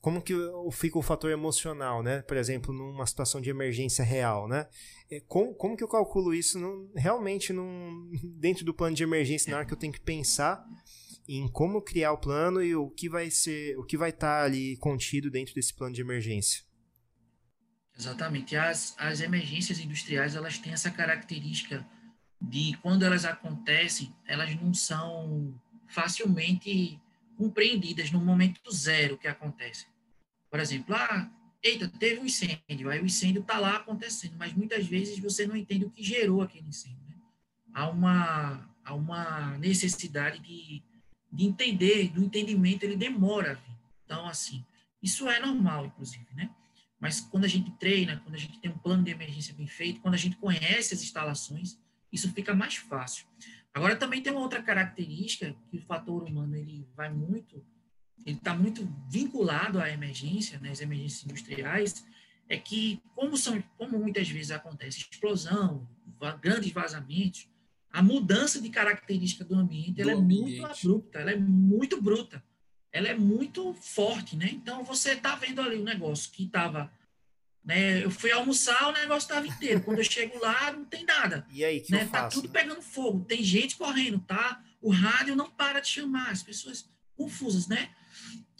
[0.00, 0.34] Como que
[0.72, 2.22] fica o fator emocional, né?
[2.22, 4.66] Por exemplo, numa situação de emergência real, né?
[5.28, 9.58] Como, como que eu calculo isso num, realmente num, dentro do plano de emergência, na
[9.58, 10.66] hora que eu tenho que pensar
[11.28, 14.76] em como criar o plano e o que vai ser, o que vai estar ali
[14.78, 16.64] contido dentro desse plano de emergência.
[17.96, 18.56] Exatamente.
[18.56, 21.86] As, as emergências industriais, elas têm essa característica
[22.40, 25.54] de quando elas acontecem, elas não são
[25.88, 27.00] facilmente
[27.36, 29.86] compreendidas no momento zero que acontece.
[30.50, 31.30] Por exemplo, ah,
[31.62, 35.56] eita, teve um incêndio, aí o incêndio está lá acontecendo, mas muitas vezes você não
[35.56, 37.02] entende o que gerou aquele incêndio.
[37.06, 37.14] Né?
[37.72, 40.82] Há, uma, há uma necessidade de
[41.36, 43.60] de entender, do entendimento, ele demora.
[44.04, 44.64] Então, assim,
[45.02, 46.50] isso é normal, inclusive, né?
[46.98, 50.00] Mas quando a gente treina, quando a gente tem um plano de emergência bem feito,
[50.00, 51.78] quando a gente conhece as instalações,
[52.12, 53.26] isso fica mais fácil.
[53.72, 57.64] Agora, também tem uma outra característica que o fator humano, ele vai muito,
[58.24, 62.04] ele está muito vinculado à emergência, né, às emergências industriais,
[62.48, 65.86] é que, como, são, como muitas vezes acontece explosão,
[66.40, 67.48] grandes vazamentos,
[67.90, 70.60] a mudança de característica do ambiente, do ela é ambiente.
[70.60, 72.44] muito abrupta, ela é muito bruta,
[72.92, 74.48] ela é muito forte, né?
[74.52, 76.90] Então você está vendo ali um negócio que estava,
[77.66, 78.04] né?
[78.04, 79.82] Eu fui almoçar, o negócio estava inteiro.
[79.82, 81.44] Quando eu chego lá, não tem nada.
[81.50, 82.04] E aí que né?
[82.04, 82.40] eu Tá faço?
[82.40, 84.62] tudo pegando fogo, tem gente correndo, tá?
[84.80, 87.90] O rádio não para de chamar, as pessoas confusas, né?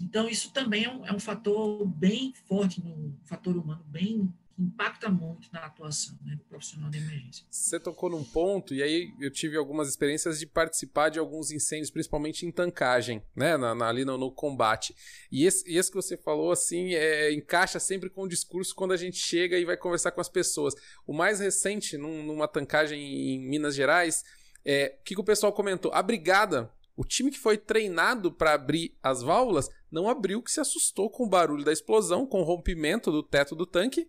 [0.01, 5.09] Então isso também é um, é um fator bem forte no fator humano, bem impacta
[5.09, 7.45] muito na atuação né, do profissional de emergência.
[7.51, 11.91] Você tocou num ponto, e aí eu tive algumas experiências de participar de alguns incêndios,
[11.91, 14.95] principalmente em tancagem, né, na, na, ali no, no, combate.
[15.31, 18.97] E esse, esse, que você falou, assim, é, encaixa sempre com o discurso quando a
[18.97, 20.75] gente chega e vai conversar com as pessoas.
[21.07, 24.25] O mais recente, num, numa tancagem em Minas Gerais,
[24.65, 25.93] é, o que, que o pessoal comentou?
[25.93, 30.61] A brigada o time que foi treinado para abrir as válvulas não abriu, que se
[30.61, 34.09] assustou com o barulho da explosão, com o rompimento do teto do tanque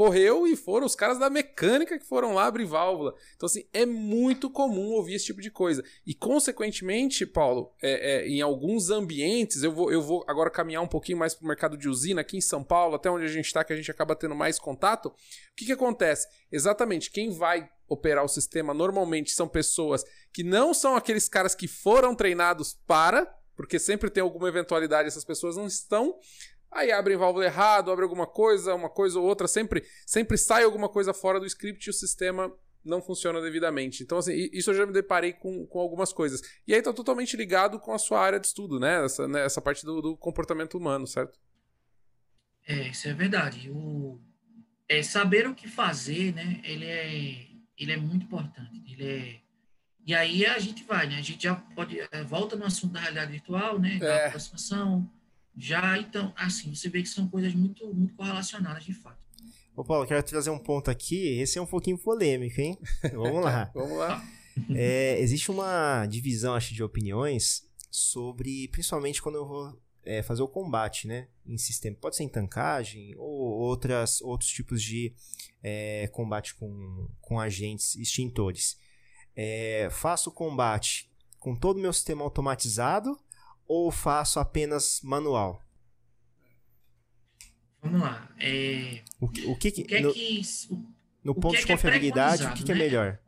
[0.00, 3.14] correu e foram os caras da mecânica que foram lá abrir válvula.
[3.36, 5.84] Então, assim, é muito comum ouvir esse tipo de coisa.
[6.06, 10.88] E, consequentemente, Paulo, é, é, em alguns ambientes, eu vou, eu vou agora caminhar um
[10.88, 13.44] pouquinho mais para o mercado de usina, aqui em São Paulo, até onde a gente
[13.44, 15.10] está, que a gente acaba tendo mais contato.
[15.10, 15.14] O
[15.54, 16.26] que, que acontece?
[16.50, 21.68] Exatamente, quem vai operar o sistema normalmente são pessoas que não são aqueles caras que
[21.68, 26.18] foram treinados para, porque sempre tem alguma eventualidade, essas pessoas não estão
[26.72, 30.88] Aí abrem válvula errado, abre alguma coisa, uma coisa ou outra, sempre, sempre sai alguma
[30.88, 32.52] coisa fora do script e o sistema
[32.84, 34.02] não funciona devidamente.
[34.02, 36.40] Então, assim, isso eu já me deparei com, com algumas coisas.
[36.66, 39.04] E aí tá totalmente ligado com a sua área de estudo, né?
[39.04, 39.44] Essa, né?
[39.44, 41.38] Essa parte do, do comportamento humano, certo?
[42.66, 43.68] É, isso é verdade.
[43.70, 44.18] O,
[44.88, 46.60] é, saber o que fazer, né?
[46.64, 48.82] Ele é, ele é muito importante.
[48.90, 49.40] Ele é,
[50.06, 51.18] e aí a gente vai, né?
[51.18, 52.00] A gente já pode...
[52.00, 53.98] É, volta no assunto da realidade virtual, né?
[53.98, 54.26] Da É.
[54.28, 55.10] aproximação
[55.56, 59.18] já, então, assim, você vê que são coisas muito, muito correlacionadas, de fato.
[59.76, 62.78] Ô Paulo, quero trazer um ponto aqui, esse é um pouquinho polêmico, hein?
[63.12, 63.70] Vamos lá.
[63.74, 64.22] Vamos lá.
[64.74, 70.48] É, existe uma divisão, acho, de opiniões sobre, principalmente quando eu vou é, fazer o
[70.48, 71.28] combate, né?
[71.46, 71.96] Em sistema.
[72.00, 75.14] Pode ser em tancagem ou outras, outros tipos de
[75.62, 78.78] é, combate com, com agentes extintores.
[79.34, 83.18] É, faço o combate com todo o meu sistema automatizado
[83.70, 85.64] ou faço apenas manual?
[87.80, 88.28] Vamos lá.
[88.36, 89.04] É...
[89.20, 90.42] O, que, o que, o que é no, que,
[91.22, 92.80] no ponto de confiabilidade, o que, que é né?
[92.80, 93.20] melhor?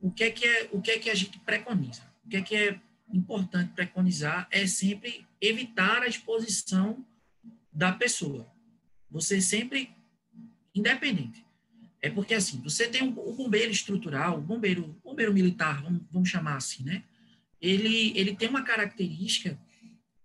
[0.00, 2.02] O que é que, é, o que é que a gente preconiza?
[2.26, 2.80] O que é que é
[3.14, 7.06] importante preconizar é sempre evitar a exposição
[7.72, 8.44] da pessoa.
[9.12, 9.94] Você sempre,
[10.74, 11.46] independente.
[12.00, 16.28] É porque, assim, você tem o, o bombeiro estrutural, o bombeiro, bombeiro militar, vamos, vamos
[16.28, 17.04] chamar assim, né?
[17.62, 19.56] Ele, ele tem uma característica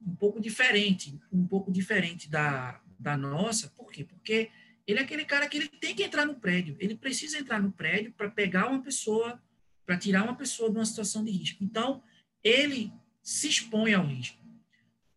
[0.01, 3.69] um pouco diferente, um pouco diferente da, da nossa.
[3.77, 4.03] Por quê?
[4.03, 4.49] Porque
[4.87, 6.75] ele é aquele cara que ele tem que entrar no prédio.
[6.79, 9.39] Ele precisa entrar no prédio para pegar uma pessoa,
[9.85, 11.63] para tirar uma pessoa de uma situação de risco.
[11.63, 12.01] Então,
[12.43, 14.37] ele se expõe ao risco.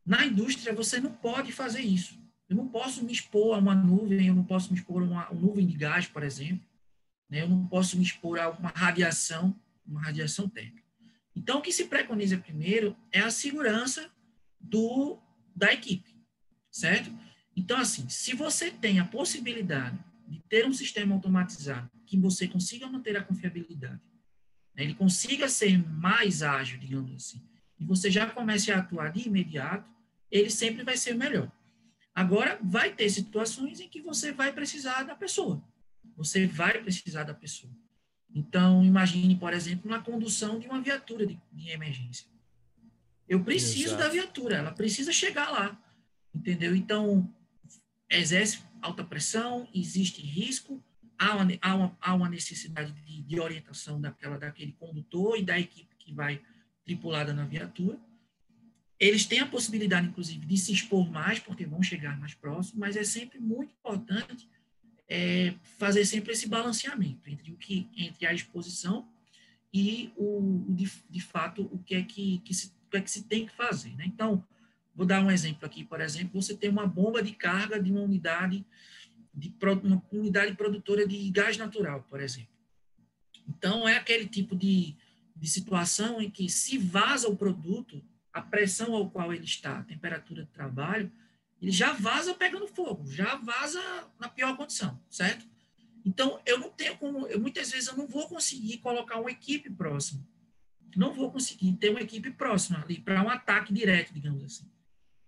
[0.05, 2.21] Na indústria, você não pode fazer isso.
[2.49, 5.31] Eu não posso me expor a uma nuvem, eu não posso me expor a uma,
[5.31, 6.67] uma nuvem de gás, por exemplo.
[7.31, 7.43] Né?
[7.43, 9.55] Eu não posso me expor a uma radiação,
[9.87, 10.90] uma radiação térmica.
[11.35, 14.11] Então, o que se preconiza primeiro é a segurança
[14.59, 15.19] do,
[15.55, 16.15] da equipe,
[16.71, 17.11] certo?
[17.57, 22.87] Então, assim, se você tem a possibilidade de ter um sistema automatizado que você consiga
[22.89, 24.01] manter a confiabilidade,
[24.75, 27.43] né, ele consiga ser mais ágil, digamos assim,
[27.79, 29.89] e você já comece a atuar de imediato,
[30.31, 31.51] ele sempre vai ser melhor.
[32.15, 35.63] Agora, vai ter situações em que você vai precisar da pessoa.
[36.17, 37.73] Você vai precisar da pessoa.
[38.35, 42.27] Então, imagine, por exemplo, na condução de uma viatura de, de emergência.
[43.29, 44.03] Eu preciso Exato.
[44.03, 45.81] da viatura, ela precisa chegar lá.
[46.35, 46.75] Entendeu?
[46.75, 47.29] Então,
[48.09, 50.83] exerce alta pressão, existe risco,
[51.19, 55.59] há uma, há uma, há uma necessidade de, de, orientação daquela, daquele condutor e da
[55.59, 56.41] equipe que vai
[56.85, 57.99] tripulada na viatura.
[58.99, 62.97] Eles têm a possibilidade, inclusive, de se expor mais, porque vão chegar mais próximo, mas
[62.97, 64.49] é sempre muito importante
[65.11, 69.09] é, fazer sempre esse balanceamento entre o que entre a exposição
[69.75, 73.11] e o de, de fato o que é que, que se, o que é que
[73.11, 73.91] se tem que fazer.
[73.97, 74.05] Né?
[74.07, 74.45] Então,
[74.95, 78.01] vou dar um exemplo aqui, por exemplo, você tem uma bomba de carga de uma
[78.01, 78.65] unidade
[79.33, 82.53] de uma unidade produtora de gás natural, por exemplo.
[83.49, 84.97] Então, é aquele tipo de,
[85.35, 89.85] de situação em que se vaza o produto, a pressão ao qual ele está, a
[89.85, 91.11] temperatura de trabalho,
[91.61, 93.81] ele já vaza pegando fogo, já vaza
[94.19, 95.47] na pior condição, certo?
[96.05, 99.69] Então, eu não tenho como, eu, muitas vezes eu não vou conseguir colocar uma equipe
[99.69, 100.27] próxima.
[100.97, 104.69] Não vou conseguir ter uma equipe próxima ali para um ataque direto, digamos assim.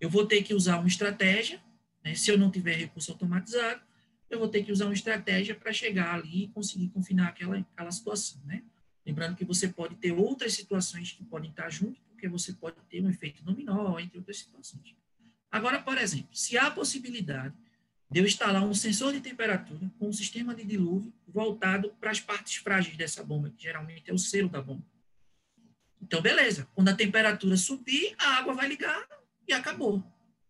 [0.01, 1.63] Eu vou ter que usar uma estratégia,
[2.03, 2.15] né?
[2.15, 3.83] se eu não tiver recurso automatizado,
[4.29, 7.91] eu vou ter que usar uma estratégia para chegar ali e conseguir confinar aquela, aquela
[7.91, 8.65] situação, né?
[9.05, 13.03] Lembrando que você pode ter outras situações que podem estar junto, porque você pode ter
[13.05, 14.95] um efeito dominó, entre outras situações.
[15.53, 17.55] Agora, por exemplo, se há a possibilidade
[18.11, 22.21] de eu instalar um sensor de temperatura com um sistema de dilúvio voltado para as
[22.21, 24.85] partes frágeis dessa bomba, que geralmente é o selo da bomba.
[26.01, 26.67] Então, beleza.
[26.75, 29.07] Quando a temperatura subir, a água vai ligar
[29.47, 30.03] e acabou,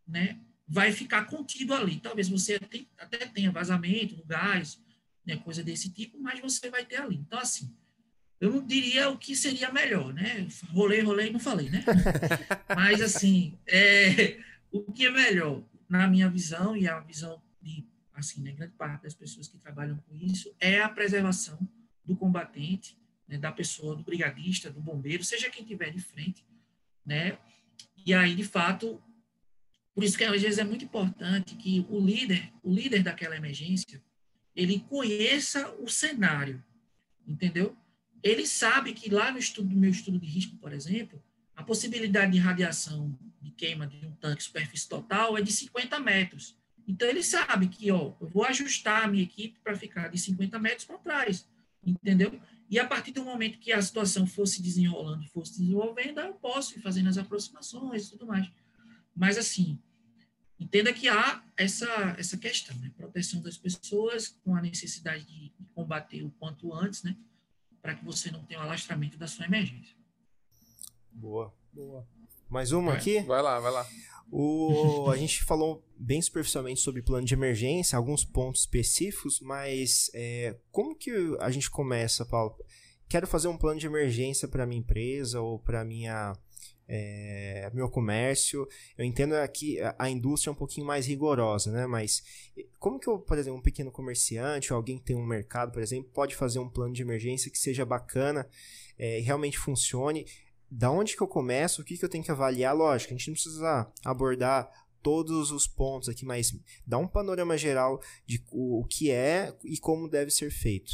[0.06, 0.38] né?
[0.66, 2.00] Vai ficar contido ali.
[2.00, 2.60] Talvez você
[2.96, 4.80] até tenha vazamento do gás,
[5.26, 7.16] né, coisa desse tipo, mas você vai ter ali.
[7.16, 7.72] Então, assim,
[8.40, 10.48] eu não diria o que seria melhor, né?
[10.70, 11.84] Rolei, rolei, não falei, né?
[12.74, 14.36] Mas, assim, é,
[14.72, 19.02] o que é melhor, na minha visão, e a visão de, assim, né, grande parte
[19.02, 21.58] das pessoas que trabalham com isso, é a preservação
[22.04, 26.44] do combatente, né, da pessoa, do brigadista, do bombeiro, seja quem tiver de frente,
[27.04, 27.38] né?
[28.04, 29.00] E aí, de fato,
[29.94, 34.02] por isso que às vezes é muito importante que o líder, o líder daquela emergência,
[34.56, 36.62] ele conheça o cenário,
[37.26, 37.76] entendeu?
[38.22, 41.22] ele sabe que lá no estudo do meu estudo de risco, por exemplo,
[41.62, 46.58] a possibilidade de radiação de queima de um tanque superfície total é de 50 metros.
[46.88, 50.58] Então, ele sabe que ó, eu vou ajustar a minha equipe para ficar de 50
[50.58, 51.48] metros para trás,
[51.84, 52.40] entendeu?
[52.68, 56.82] E a partir do momento que a situação fosse desenrolando, fosse desenvolvendo, eu posso ir
[56.82, 58.50] fazendo as aproximações e tudo mais.
[59.14, 59.78] Mas, assim,
[60.58, 61.86] entenda que há essa,
[62.18, 62.90] essa questão, né?
[62.96, 67.16] Proteção das pessoas com a necessidade de combater o quanto antes, né?
[67.82, 69.96] para que você não tenha o alastramento da sua emergência.
[71.12, 71.52] Boa.
[71.72, 72.06] Boa.
[72.48, 73.20] Mais uma é, aqui?
[73.20, 73.86] Vai lá, vai lá.
[74.30, 80.56] O, a gente falou bem superficialmente sobre plano de emergência, alguns pontos específicos, mas é,
[80.70, 82.56] como que a gente começa, Paulo?
[83.08, 86.32] Quero fazer um plano de emergência para minha empresa ou para minha
[86.88, 88.66] é, meu comércio.
[88.96, 91.86] Eu entendo que a indústria é um pouquinho mais rigorosa, né?
[91.86, 92.22] Mas
[92.78, 95.82] como que eu, por exemplo, um pequeno comerciante ou alguém que tem um mercado, por
[95.82, 98.48] exemplo, pode fazer um plano de emergência que seja bacana
[98.98, 100.26] é, e realmente funcione?
[100.74, 103.28] Da onde que eu começo, o que que eu tenho que avaliar, lógico, a gente
[103.28, 104.70] não precisa abordar
[105.02, 110.08] todos os pontos aqui, mas dá um panorama geral de o, que é e como
[110.08, 110.92] deve ser feito.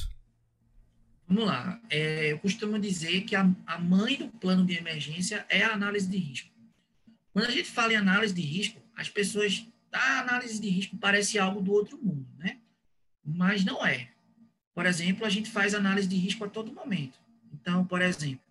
[1.29, 1.81] Vamos lá.
[1.89, 6.09] É, eu costumo dizer que a, a mãe do plano de emergência é a análise
[6.09, 6.51] de risco.
[7.33, 9.65] Quando a gente fala em análise de risco, as pessoas.
[9.93, 12.59] A análise de risco parece algo do outro mundo, né?
[13.25, 14.11] Mas não é.
[14.75, 17.19] Por exemplo, a gente faz análise de risco a todo momento.
[17.53, 18.48] Então, por exemplo,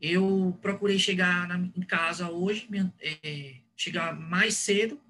[0.00, 2.68] eu procurei chegar na, em casa hoje,
[3.00, 5.00] é, chegar mais cedo,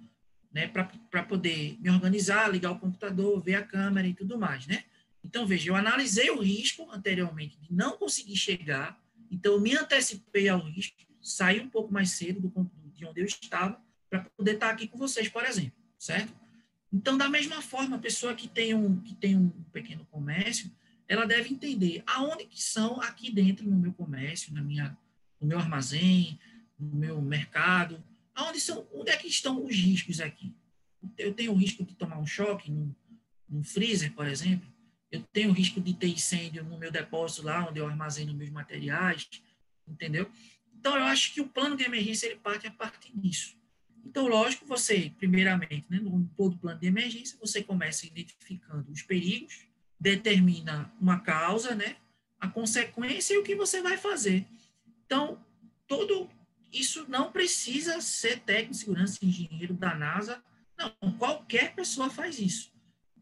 [0.52, 4.84] né, para poder me organizar, ligar o computador, ver a câmera e tudo mais, né?
[5.24, 8.96] Então, veja, eu analisei o risco anteriormente de não conseguir chegar,
[9.30, 13.82] então me antecipei ao risco, saí um pouco mais cedo do, de onde eu estava,
[14.08, 16.32] para poder estar aqui com vocês, por exemplo, certo?
[16.92, 20.70] Então, da mesma forma, a pessoa que tem um, que tem um pequeno comércio,
[21.14, 24.96] ela deve entender aonde que são aqui dentro no meu comércio, na minha,
[25.40, 26.38] no meu armazém,
[26.78, 28.02] no meu mercado,
[28.34, 30.52] aonde são, onde é que estão os riscos aqui?
[31.16, 32.94] Eu tenho o risco de tomar um choque no,
[33.48, 34.68] no freezer, por exemplo.
[35.10, 38.50] Eu tenho o risco de ter incêndio no meu depósito lá, onde eu armazeno meus
[38.50, 39.28] materiais,
[39.86, 40.28] entendeu?
[40.74, 43.56] Então, eu acho que o plano de emergência ele parte a partir disso.
[44.04, 49.66] Então, lógico, você, primeiramente, né, no todo plano de emergência, você começa identificando os perigos,
[50.04, 51.96] determina uma causa, né,
[52.38, 54.46] a consequência e o que você vai fazer.
[55.06, 55.42] Então,
[55.86, 56.28] todo
[56.70, 60.44] isso não precisa ser técnico de segurança, engenheiro da NASA.
[60.76, 62.70] Não, qualquer pessoa faz isso.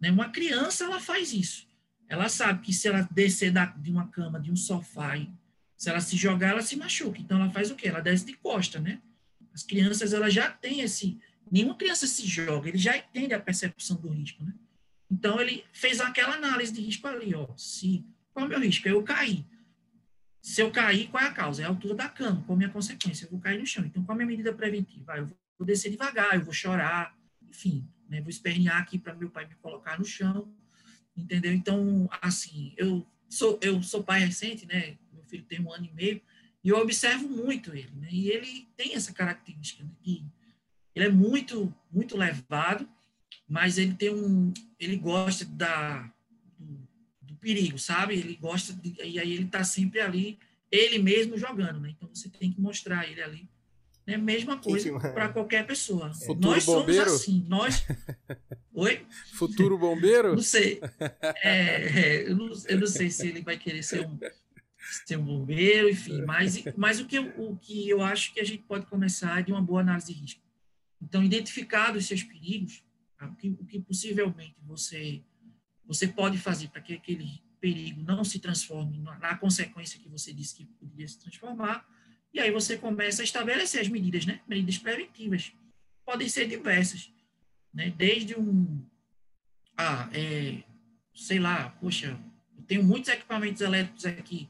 [0.01, 0.11] Né?
[0.11, 1.69] Uma criança, ela faz isso.
[2.09, 5.13] Ela sabe que se ela descer da, de uma cama, de um sofá,
[5.77, 7.21] se ela se jogar, ela se machuca.
[7.21, 7.89] Então, ela faz o quê?
[7.89, 9.01] Ela desce de costa, né?
[9.55, 11.17] As crianças, elas já têm esse...
[11.49, 14.53] Nenhuma criança se joga, ele já entende a percepção do risco, né?
[15.13, 17.47] Então, ele fez aquela análise de risco ali, ó.
[17.55, 18.03] Se,
[18.33, 18.89] qual é o meu risco?
[18.89, 19.45] Eu caí.
[20.41, 21.61] Se eu cair, qual é a causa?
[21.61, 23.27] É a altura da cama, qual é a minha consequência?
[23.27, 23.85] Eu vou cair no chão.
[23.85, 25.19] Então, qual é a minha medida preventiva?
[25.19, 25.27] Eu
[25.59, 27.15] vou descer devagar, eu vou chorar,
[27.47, 28.23] enfim, né?
[28.23, 30.51] vou espernear aqui para meu pai me colocar no chão,
[31.15, 31.53] entendeu?
[31.53, 34.97] Então, assim, eu sou, eu sou pai recente, né?
[35.13, 36.23] Meu filho tem um ano e meio,
[36.65, 38.09] e eu observo muito ele, né?
[38.11, 39.91] E ele tem essa característica, né?
[40.95, 42.89] ele é muito, muito levado,
[43.53, 44.51] mas ele tem um,
[44.81, 46.11] ele gosta da
[46.59, 46.89] do,
[47.21, 48.15] do perigo, sabe?
[48.15, 50.39] Ele gosta de, e aí ele está sempre ali,
[50.71, 51.91] ele mesmo jogando, né?
[51.91, 53.51] Então você tem que mostrar ele ali,
[54.07, 54.17] né?
[54.17, 56.09] Mesma coisa para qualquer pessoa.
[56.09, 56.25] É.
[56.25, 57.05] Futuro nós bombeiro?
[57.05, 57.87] somos assim, nós.
[58.73, 59.07] Oi?
[59.35, 60.35] Futuro bombeiro?
[60.35, 60.81] não sei.
[61.43, 64.19] É, é, eu, não, eu não sei se ele vai querer ser um
[65.05, 68.45] ser um bombeiro, enfim, mas, mas o, que eu, o que eu acho que a
[68.45, 70.41] gente pode começar é de uma boa análise de risco.
[71.01, 72.83] Então, identificados os seus perigos?
[73.27, 75.23] O que, o que possivelmente você,
[75.85, 80.33] você pode fazer para que aquele perigo não se transforme na, na, consequência que você
[80.33, 81.87] disse que poderia se transformar,
[82.35, 84.41] e aí você começa a estabelecer as medidas, né?
[84.49, 85.53] Medidas preventivas.
[86.05, 87.13] Podem ser diversas,
[87.73, 87.91] né?
[87.91, 88.85] Desde um,
[89.77, 90.63] ah, é,
[91.15, 92.19] sei lá, poxa,
[92.57, 94.49] eu tenho muitos equipamentos elétricos aqui,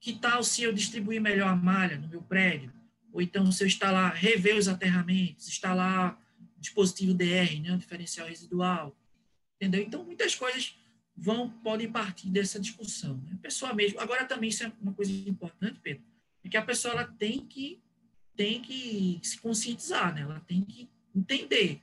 [0.00, 2.72] que tal se eu distribuir melhor a malha no meu prédio?
[3.12, 6.18] Ou então, se eu instalar, rever os aterramentos, instalar
[6.64, 8.96] dispositivo DR, né, diferencial residual,
[9.56, 9.82] entendeu?
[9.82, 10.76] Então, muitas coisas
[11.16, 13.16] vão podem partir dessa discussão.
[13.18, 13.32] Né?
[13.34, 14.00] A pessoa mesmo.
[14.00, 16.02] Agora, também, isso é uma coisa importante, Pedro,
[16.42, 17.80] é que a pessoa ela tem que,
[18.36, 20.22] tem que se conscientizar, né?
[20.22, 21.80] ela tem que entender.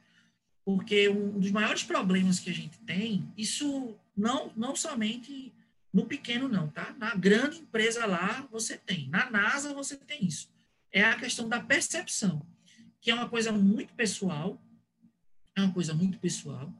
[0.66, 5.54] Porque um dos maiores problemas que a gente tem, isso não, não somente
[5.94, 6.96] no pequeno, não, tá?
[6.98, 9.10] Na grande empresa lá, você tem.
[9.10, 10.50] Na NASA, você tem isso.
[10.92, 12.46] É a questão da percepção,
[13.02, 14.62] que é uma coisa muito pessoal,
[15.62, 16.72] é uma coisa muito pessoal,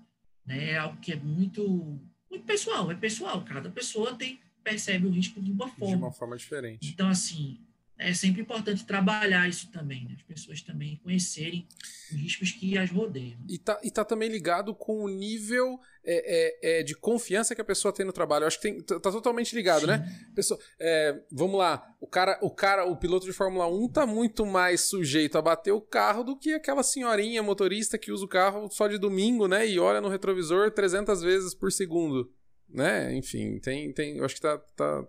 [0.46, 0.72] né?
[0.72, 3.44] É algo que é muito, muito pessoal, é pessoal.
[3.44, 5.96] Cada pessoa tem percebe o risco de uma forma.
[5.96, 6.90] De uma forma diferente.
[6.90, 7.60] Então, assim,
[8.02, 10.16] é sempre importante trabalhar isso também, né?
[10.16, 11.68] as pessoas também conhecerem
[12.12, 13.38] os riscos que as rodeiam.
[13.48, 17.62] E tá, e tá também ligado com o nível é, é, é, de confiança que
[17.62, 18.44] a pessoa tem no trabalho.
[18.44, 19.98] Eu acho que tem, tá, tá totalmente ligado, né?
[19.98, 20.04] Sim.
[20.04, 20.32] né?
[20.36, 24.46] Pessoa, é, vamos lá, o cara, o cara, o piloto de Fórmula 1 tá muito
[24.46, 28.68] mais sujeito a bater o carro do que aquela senhorinha motorista que usa o carro
[28.72, 29.68] só de domingo, né?
[29.68, 32.34] E olha no retrovisor 300 vezes por segundo,
[32.68, 33.16] né?
[33.16, 35.04] Enfim, tem, tem, eu acho que tá, tá,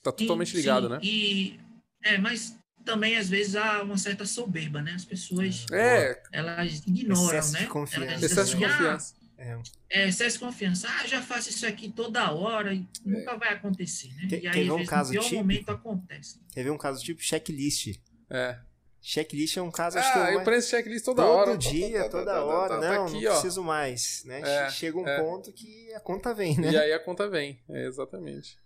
[0.00, 1.00] tá totalmente ligado, sim, né?
[1.02, 1.71] E
[2.02, 4.92] é, mas também às vezes há uma certa soberba, né?
[4.92, 6.20] As pessoas é.
[6.32, 7.60] elas ignoram, excesso né?
[7.60, 8.26] De confiança.
[8.26, 9.14] Excesso de assim, confiança.
[9.38, 9.58] Ah,
[9.90, 10.08] é.
[10.08, 10.88] excesso de confiança.
[10.88, 13.08] Ah, já faço isso aqui toda hora e é.
[13.08, 14.26] nunca vai acontecer, né?
[14.28, 15.42] Quer, e aí, um caso no pior típico?
[15.42, 16.40] momento acontece.
[16.52, 17.98] Quer ver um caso tipo checklist?
[18.30, 18.58] É.
[19.04, 21.50] Checklist é um caso, ah, acho que eu, eu preencho checklist toda todo hora.
[21.50, 22.80] Todo dia, toda hora.
[22.80, 23.34] Tá, não, aqui, não ó.
[23.34, 24.22] preciso mais.
[24.24, 24.40] Né?
[24.40, 25.20] É, Chega um é.
[25.20, 26.70] ponto que a conta vem, né?
[26.70, 27.60] E aí a conta vem.
[27.68, 28.56] É, exatamente.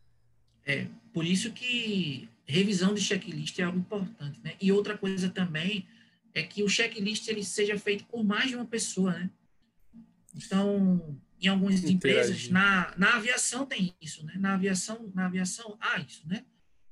[0.67, 4.55] É, por isso que revisão de checklist é algo importante, né?
[4.61, 5.87] E outra coisa também
[6.33, 9.31] é que o checklist ele seja feito por mais de uma pessoa, né?
[10.35, 14.35] Então, em algumas empresas, na, na aviação tem isso, né?
[14.37, 16.45] Na aviação, na aviação há isso, né?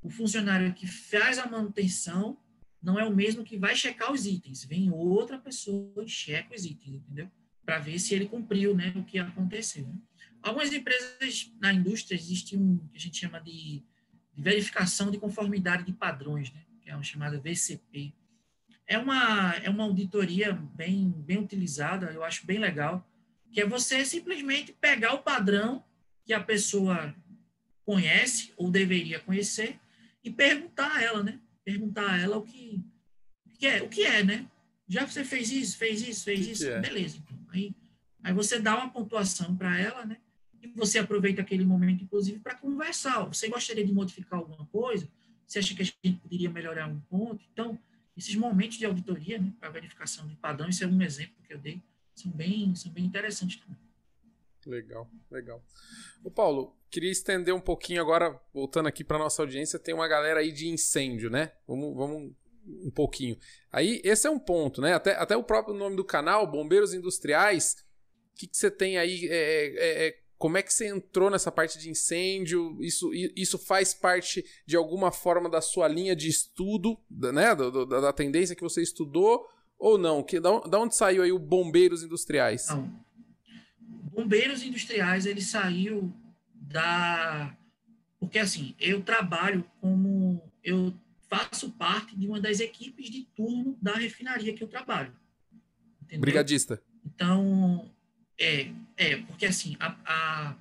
[0.03, 2.39] O funcionário que faz a manutenção
[2.83, 4.65] não é o mesmo que vai checar os itens.
[4.65, 7.31] Vem outra pessoa e checa os itens, entendeu?
[7.65, 9.87] Para ver se ele cumpriu, né, o que aconteceu.
[9.87, 9.95] Né?
[10.43, 13.83] Algumas empresas na indústria existe um que a gente chama de,
[14.35, 16.61] de verificação de conformidade de padrões, né?
[16.81, 18.13] Que é uma chamada VCP
[18.87, 23.07] é uma, é uma auditoria bem, bem utilizada, eu acho bem legal,
[23.51, 25.85] que é você simplesmente pegar o padrão
[26.25, 27.15] que a pessoa
[27.85, 29.79] conhece ou deveria conhecer
[30.23, 31.39] e perguntar a ela, né?
[31.65, 32.83] Perguntar a ela o que,
[33.47, 34.47] o que é, o que é, né?
[34.89, 36.81] Já você fez isso, fez isso, fez isso, é?
[36.81, 37.19] beleza.
[37.19, 37.39] Então.
[37.49, 37.75] Aí,
[38.23, 40.19] aí você dá uma pontuação para ela, né?
[40.75, 43.25] Você aproveita aquele momento, inclusive, para conversar.
[43.25, 45.09] Você gostaria de modificar alguma coisa?
[45.47, 47.45] Você acha que a gente poderia melhorar um ponto?
[47.53, 47.79] Então,
[48.17, 51.59] esses momentos de auditoria, né, para verificação de padrão, isso é um exemplo que eu
[51.59, 51.83] dei,
[52.15, 53.79] são bem, são bem interessantes também.
[54.67, 55.63] Legal, legal.
[56.23, 60.41] O Paulo, queria estender um pouquinho agora, voltando aqui para nossa audiência, tem uma galera
[60.41, 61.53] aí de incêndio, né?
[61.67, 62.33] Vamos, vamos
[62.67, 63.37] um pouquinho.
[63.71, 64.95] Aí, esse é um ponto, né?
[64.95, 67.77] Até, até o próprio nome do canal, Bombeiros Industriais,
[68.33, 69.29] o que, que você tem aí?
[69.29, 72.77] É, é, é como é que você entrou nessa parte de incêndio?
[72.83, 77.55] Isso, isso faz parte de alguma forma da sua linha de estudo, né?
[77.55, 80.23] Da, da, da tendência que você estudou ou não?
[80.23, 82.69] Que, da, da onde saiu aí o Bombeiros Industriais?
[82.69, 82.95] Não.
[84.13, 86.13] Bombeiros Industriais, ele saiu
[86.55, 87.57] da.
[88.21, 90.43] Porque assim, eu trabalho como.
[90.63, 90.93] Eu
[91.27, 95.17] faço parte de uma das equipes de turno da refinaria que eu trabalho.
[96.03, 96.21] Entendeu?
[96.21, 96.83] Brigadista.
[97.03, 97.91] Então,
[98.39, 100.57] é, é porque assim, a, a,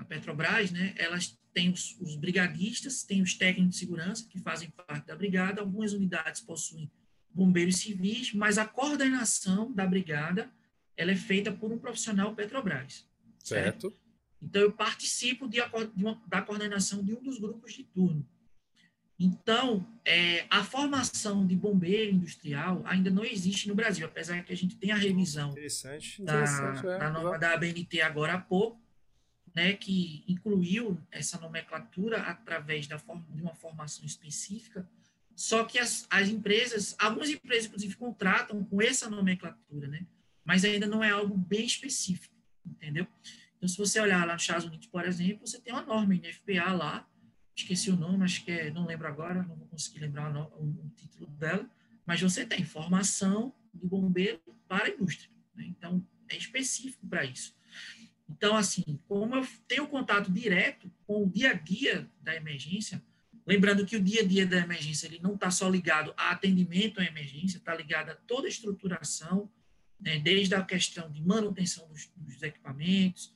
[0.00, 4.70] a Petrobras, né, elas têm os, os, brigadistas, tem os técnicos de segurança que fazem
[4.70, 6.90] parte da brigada, algumas unidades possuem
[7.30, 10.50] bombeiros civis, mas a coordenação da brigada
[10.96, 13.06] ela é feita por um profissional Petrobras.
[13.38, 13.90] Certo.
[13.90, 13.96] certo?
[14.42, 15.58] Então, eu participo de,
[15.94, 18.26] de uma, da coordenação de um dos grupos de turno.
[19.18, 24.56] Então, é, a formação de bombeiro industrial ainda não existe no Brasil, apesar que a
[24.56, 28.80] gente tem a revisão interessante, da, interessante, é, da norma da ABNT agora há pouco,
[29.52, 34.88] né, que incluiu essa nomenclatura através da forma, de uma formação específica,
[35.34, 40.06] só que as, as empresas, algumas empresas, inclusive, contratam com essa nomenclatura, né,
[40.44, 43.06] mas ainda não é algo bem específico, entendeu?
[43.56, 46.72] Então, se você olhar lá nos Estados Unidos, por exemplo, você tem uma norma NFPA
[46.72, 47.08] lá,
[47.58, 50.92] esqueci o nome, acho que é, não lembro agora, não vou conseguir lembrar o, o,
[50.96, 51.68] título dela,
[52.06, 55.30] mas você tem formação de bombeiro para a indústria.
[55.54, 55.66] Né?
[55.66, 57.54] Então, é específico para isso.
[58.28, 63.02] Então, assim, como eu tenho contato direto com o dia a dia da emergência,
[63.46, 67.00] lembrando que o dia a dia da emergência ele não está só ligado a atendimento
[67.00, 69.50] à emergência, está ligado a toda a estruturação,
[69.98, 70.18] né?
[70.18, 73.32] desde a questão de manutenção dos, dos equipamentos,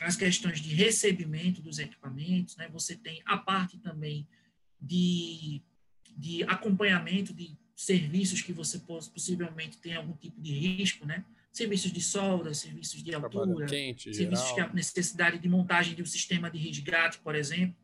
[0.00, 2.68] as questões de recebimento dos equipamentos, né?
[2.72, 4.26] Você tem a parte também
[4.80, 5.62] de,
[6.16, 11.24] de acompanhamento de serviços que você possivelmente tem algum tipo de risco, né?
[11.52, 14.68] Serviços de solda, serviços de altura, quente, serviços geral.
[14.68, 17.76] que a necessidade de montagem de um sistema de resgate, por exemplo.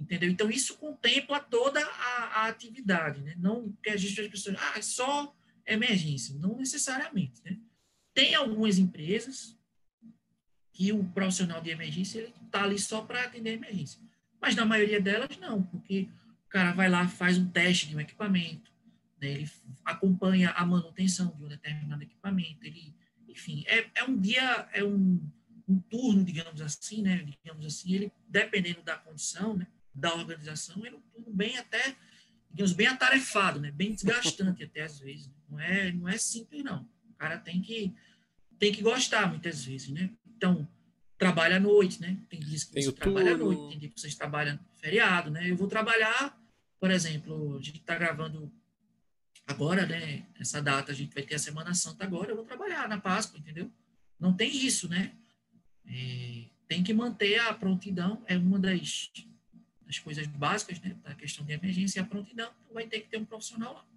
[0.00, 0.28] Entendeu?
[0.28, 3.34] Então, isso contempla toda a, a atividade, né?
[3.38, 5.34] Não que a gente as pessoas, ah, é só
[5.66, 6.34] emergência.
[6.36, 7.56] Não necessariamente, né?
[8.12, 9.56] Tem algumas empresas
[10.74, 14.00] que o profissional de emergência ele está ali só para atender a emergência.
[14.40, 16.08] Mas na maioria delas não, porque
[16.46, 18.72] o cara vai lá, faz um teste de um equipamento,
[19.20, 19.50] né, ele
[19.84, 22.92] acompanha a manutenção de um determinado equipamento, ele,
[23.28, 25.20] enfim, é, é um dia, é um,
[25.68, 30.96] um turno, digamos assim, né, digamos assim, ele, dependendo da condição, né, da organização, ele
[30.96, 31.96] é um turno bem até,
[32.50, 36.82] digamos, bem atarefado, né, bem desgastante até às vezes, não é, não é simples não,
[37.08, 37.94] o cara tem que,
[38.58, 40.68] tem que gostar muitas vezes, né, então,
[41.16, 42.18] trabalha à noite, né?
[42.28, 45.50] Tem dias que você trabalha à noite, tem dias que vocês trabalham feriado, né?
[45.50, 46.38] Eu vou trabalhar,
[46.78, 48.52] por exemplo, a gente está gravando
[49.46, 50.26] agora, né?
[50.38, 53.38] Essa data, a gente vai ter a Semana Santa agora, eu vou trabalhar na Páscoa,
[53.38, 53.70] entendeu?
[54.18, 55.12] Não tem isso, né?
[55.86, 59.10] É, tem que manter a prontidão, é uma das,
[59.86, 60.96] das coisas básicas, né?
[61.02, 63.93] Da questão de emergência, a prontidão, então vai ter que ter um profissional lá.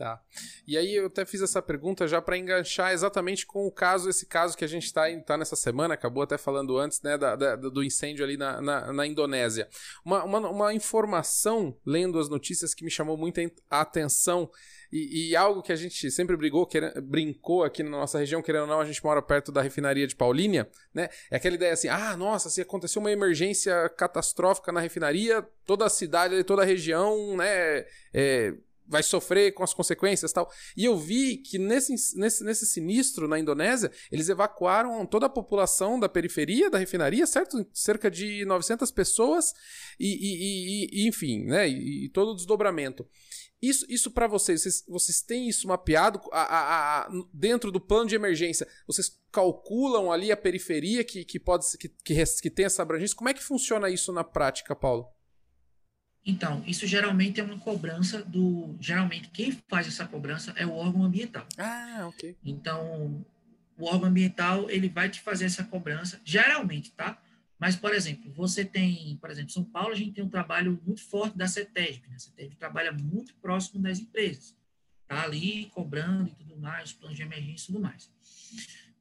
[0.00, 0.18] Tá.
[0.66, 4.24] E aí eu até fiz essa pergunta já para enganchar exatamente com o caso, esse
[4.24, 7.54] caso que a gente está tá nessa semana, acabou até falando antes, né, da, da,
[7.54, 9.68] do incêndio ali na, na, na Indonésia.
[10.02, 14.50] Uma, uma, uma, informação, lendo as notícias, que me chamou muita atenção
[14.90, 18.62] e, e algo que a gente sempre brigou, querendo, brincou aqui na nossa região, querendo
[18.62, 21.10] ou não, a gente mora perto da refinaria de Paulínia, né?
[21.30, 25.90] É aquela ideia assim: ah, nossa, se aconteceu uma emergência catastrófica na refinaria, toda a
[25.90, 27.84] cidade, toda a região, né?
[28.14, 28.54] É,
[28.90, 30.50] vai sofrer com as consequências tal.
[30.76, 35.98] E eu vi que nesse, nesse, nesse sinistro na Indonésia, eles evacuaram toda a população
[35.98, 37.64] da periferia da refinaria, certo?
[37.72, 39.54] Cerca de 900 pessoas
[39.98, 41.68] e, e, e, e enfim, né?
[41.68, 43.06] E, todo o desdobramento.
[43.62, 48.08] Isso, isso para vocês, vocês, vocês têm isso mapeado a, a, a, dentro do plano
[48.08, 48.66] de emergência?
[48.86, 53.16] Vocês calculam ali a periferia que, que pode que, que, que tem essa abrangência?
[53.16, 55.06] Como é que funciona isso na prática, Paulo?
[56.24, 58.76] Então, isso geralmente é uma cobrança do.
[58.80, 61.46] Geralmente, quem faz essa cobrança é o órgão ambiental.
[61.56, 62.36] Ah, ok.
[62.44, 63.24] Então,
[63.78, 67.20] o órgão ambiental ele vai te fazer essa cobrança, geralmente, tá?
[67.58, 71.02] Mas, por exemplo, você tem, por exemplo, São Paulo, a gente tem um trabalho muito
[71.02, 72.08] forte da CETESB.
[72.08, 72.16] Né?
[72.16, 74.56] A CETESB trabalha muito próximo das empresas.
[75.06, 78.10] Tá ali cobrando e tudo mais, planos de emergência e tudo mais.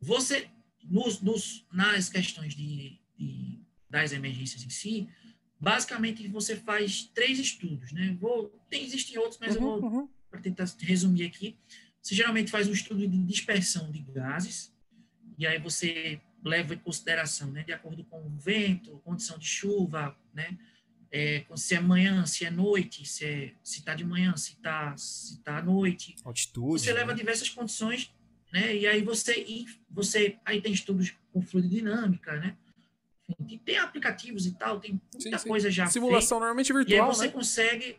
[0.02, 0.50] Você,
[0.84, 5.08] nos, nos, nas questões de, de, das emergências em si,
[5.60, 8.16] basicamente você faz três estudos, né?
[8.20, 10.10] Vou, tem, existem outros, mas uhum, eu vou, uhum.
[10.30, 11.58] para tentar resumir aqui,
[12.02, 14.74] você geralmente faz um estudo de dispersão de gases,
[15.38, 20.18] e aí você leva em consideração, né, de acordo com o vento, condição de chuva,
[20.34, 20.58] né,
[21.12, 24.96] é, se é manhã, se é noite, se é, se está de manhã, se está
[24.96, 26.16] se tá à noite.
[26.24, 26.82] Altitude.
[26.82, 27.00] Você né?
[27.00, 28.14] leva diversas condições,
[28.54, 32.58] né, e aí você, e você aí tem estudos com fluidodinâmica, né,
[33.66, 35.48] tem aplicativos e tal, tem muita sim, sim.
[35.48, 37.32] coisa já Simulação feita, normalmente virtual, E aí você né?
[37.32, 37.98] consegue,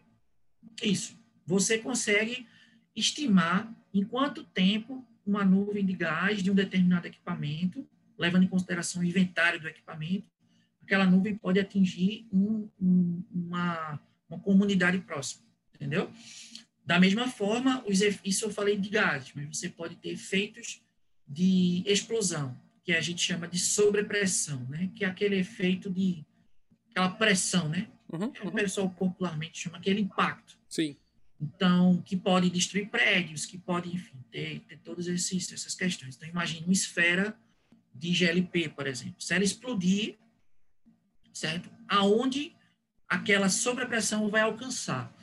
[0.83, 2.47] isso, você consegue
[2.95, 7.87] estimar em quanto tempo uma nuvem de gás de um determinado equipamento,
[8.19, 10.31] levando em consideração o inventário do equipamento,
[10.83, 16.11] aquela nuvem pode atingir um, um, uma, uma comunidade próxima, entendeu?
[16.85, 20.83] Da mesma forma, os, isso eu falei de gases, mas você pode ter efeitos
[21.27, 24.91] de explosão, que a gente chama de sobrepressão, né?
[24.95, 26.25] Que é aquele efeito de
[26.91, 27.89] aquela pressão, né?
[28.13, 28.49] Uhum, é uhum.
[28.49, 30.59] O pessoal popularmente chama aquele impacto.
[30.69, 30.97] Sim.
[31.41, 36.17] Então, que pode destruir prédios, que pode, enfim, ter, ter todas esses, essas questões.
[36.17, 37.39] Então, imagine uma esfera
[37.95, 39.17] de GLP, por exemplo.
[39.19, 40.19] Se ela explodir,
[41.33, 41.71] certo?
[41.89, 42.55] Aonde
[43.09, 45.15] aquela sobrepressão vai alcançar?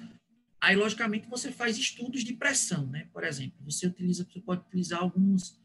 [0.59, 3.07] Aí, logicamente, você faz estudos de pressão, né?
[3.13, 5.55] Por exemplo, você utiliza, você pode utilizar alguns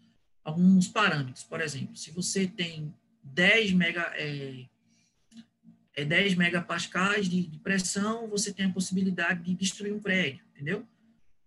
[0.44, 1.44] alguns parâmetros.
[1.44, 4.64] Por exemplo, se você tem 10 mega, é,
[5.94, 10.86] é 10 megapascais de, de, pressão, você tem a possibilidade de destruir um prédio, entendeu?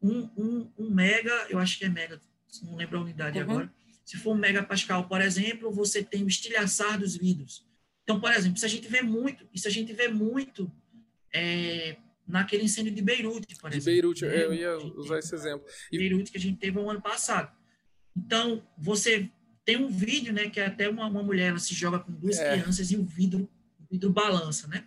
[0.02, 2.22] Um, um, um mega, eu acho que é mega,
[2.64, 3.44] não lembro a unidade uhum.
[3.44, 3.74] agora.
[4.04, 7.66] Se for um megapascal, por exemplo, você tem o estilhaçar dos vidros.
[8.04, 10.72] Então, por exemplo, se a gente vê muito, isso a gente vê muito
[11.34, 13.94] é, naquele incêndio de Beirute, por de exemplo.
[13.94, 15.66] Beirute, eu ia usar esse exemplo.
[15.92, 15.98] E...
[15.98, 17.52] Beirute que a gente teve no ano passado.
[18.16, 19.30] Então, você
[19.66, 22.52] tem um vídeo, né, que até uma, uma mulher, ela se joga com duas é.
[22.52, 23.50] crianças e o vidro,
[23.80, 24.86] o vidro balança, né?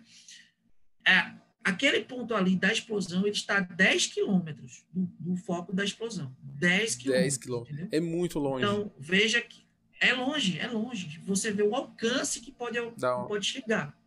[1.05, 5.83] É, aquele ponto ali da explosão, ele está a 10 quilômetros do, do, foco da
[5.83, 6.35] explosão.
[6.41, 7.23] 10 quilômetros.
[7.23, 7.87] 10 quilômetros.
[7.91, 8.63] É muito longe.
[8.63, 9.65] Então, veja que
[9.99, 11.19] é longe, é longe.
[11.25, 12.79] Você vê o alcance que pode,
[13.27, 13.97] pode chegar.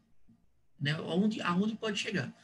[0.81, 0.93] Né?
[0.93, 2.35] Aonde, aonde pode chegar.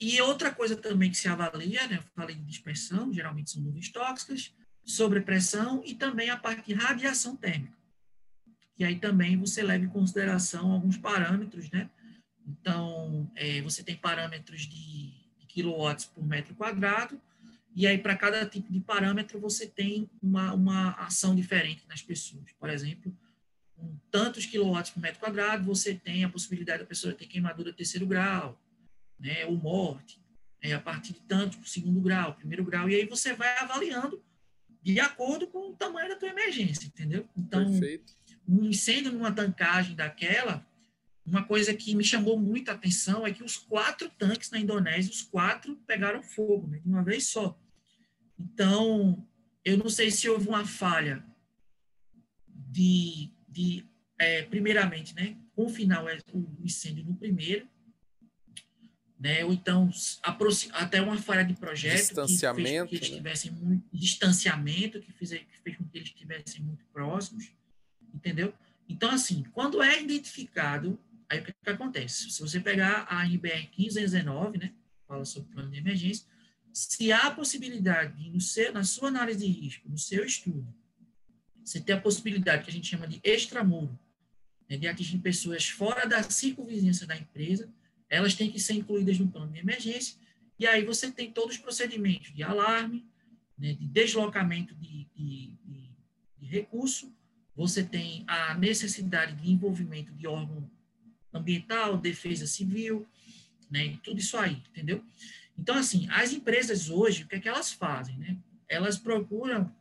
[0.00, 1.98] E outra coisa também que se avalia, né?
[1.98, 4.52] Eu falei de dispersão, geralmente são nuvens tóxicas
[4.86, 7.76] sobrepressão e também a parte de radiação térmica.
[8.78, 11.90] E aí também você leva em consideração alguns parâmetros, né?
[12.46, 17.20] Então, é, você tem parâmetros de, de quilowatts por metro quadrado,
[17.74, 22.52] e aí para cada tipo de parâmetro você tem uma, uma ação diferente nas pessoas.
[22.52, 23.14] Por exemplo,
[23.74, 28.06] com tantos quilowatts por metro quadrado, você tem a possibilidade da pessoa ter queimadura terceiro
[28.06, 28.60] grau,
[29.18, 30.22] né, ou morte,
[30.60, 34.22] é, a partir de tanto, segundo grau, primeiro grau, e aí você vai avaliando
[34.92, 37.28] de acordo com o tamanho da tua emergência, entendeu?
[37.36, 38.14] Então, Perfeito.
[38.48, 40.64] um incêndio numa tancagem daquela,
[41.24, 45.22] uma coisa que me chamou muita atenção é que os quatro tanques na Indonésia, os
[45.22, 47.60] quatro pegaram fogo, né, de uma vez só.
[48.38, 49.26] Então,
[49.64, 51.26] eu não sei se houve uma falha
[52.46, 53.84] de, de
[54.16, 57.68] é, primeiramente, né, confinar o incêndio no primeiro,
[59.18, 59.44] né?
[59.44, 59.90] Ou então
[60.72, 61.96] até uma falha de projeto
[62.26, 63.16] distanciamento, que fez com que eles né?
[63.16, 67.50] tivessem muito distanciamento, que fez, que fez com que eles estivessem muito próximos,
[68.14, 68.52] entendeu?
[68.88, 70.98] Então assim, quando é identificado,
[71.28, 72.30] aí o que, que acontece?
[72.30, 74.72] Se você pegar a NBR 1519, né,
[75.08, 76.26] fala sobre plano de emergência,
[76.72, 80.66] se há possibilidade, de, no seu, na sua análise de risco, no seu estudo,
[81.64, 83.98] você ter a possibilidade que a gente chama de extramuro,
[84.68, 87.68] né, de atingir pessoas fora da circunvizinhança da empresa,
[88.08, 90.16] elas têm que ser incluídas no plano de emergência,
[90.58, 93.04] e aí você tem todos os procedimentos de alarme,
[93.58, 95.90] né, de deslocamento de, de, de,
[96.38, 97.12] de recurso,
[97.54, 100.70] você tem a necessidade de envolvimento de órgão
[101.32, 103.06] ambiental, defesa civil,
[103.70, 105.02] né, tudo isso aí, entendeu?
[105.58, 108.36] Então, assim, as empresas hoje, o que é que elas fazem, né?
[108.68, 109.74] Elas procuram,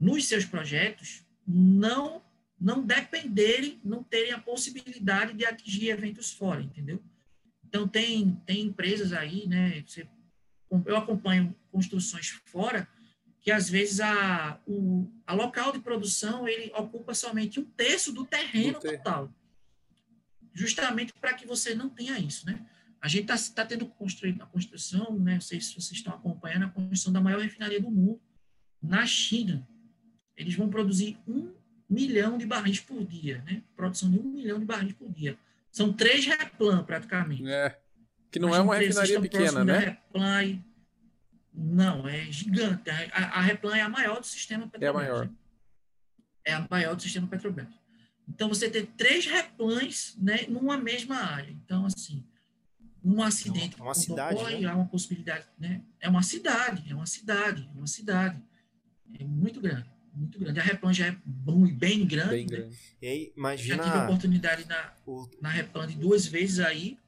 [0.00, 2.22] nos seus projetos, não
[2.58, 7.02] não dependerem, não terem a possibilidade de atingir eventos fora, entendeu?
[7.74, 9.82] Então, tem, tem empresas aí, né?
[9.84, 10.06] Você,
[10.86, 12.88] eu acompanho construções fora,
[13.40, 18.24] que às vezes a, o a local de produção ele ocupa somente um terço do
[18.24, 18.98] terreno ter.
[18.98, 19.28] total.
[20.52, 22.64] Justamente para que você não tenha isso, né?
[23.00, 25.34] A gente está tá tendo construído a construção, né?
[25.34, 28.22] Não sei se vocês estão acompanhando a construção da maior refinaria do mundo
[28.80, 29.66] na China.
[30.36, 31.52] Eles vão produzir um
[31.90, 33.64] milhão de barris por dia, né?
[33.74, 35.36] Produção de um milhão de barris por dia.
[35.74, 37.44] São três Replan, praticamente.
[37.50, 37.76] É.
[38.30, 39.78] Que não é uma refinaria pequena, né?
[39.78, 40.64] Replan e...
[41.52, 42.88] Não, é gigante.
[42.90, 44.84] A, a Replan é a maior do sistema Petrobras.
[44.84, 45.30] É a maior.
[46.44, 47.66] É a maior do sistema Petrobras.
[48.28, 51.50] Então, você tem três Replans né, numa mesma área.
[51.50, 52.24] Então, assim,
[53.02, 54.68] um acidente é uma cidade, ocorre, né?
[54.68, 55.82] há uma possibilidade, né?
[55.98, 58.40] É uma cidade, é uma cidade, é uma cidade.
[59.18, 60.60] É muito grande, muito grande.
[60.60, 62.30] A Replan já é bem grande.
[62.30, 62.56] Bem né?
[62.56, 62.78] grande.
[63.02, 63.76] E aí, imagina...
[63.76, 65.28] Já tive a oportunidade na, o...
[65.40, 66.98] na Replan duas vezes aí,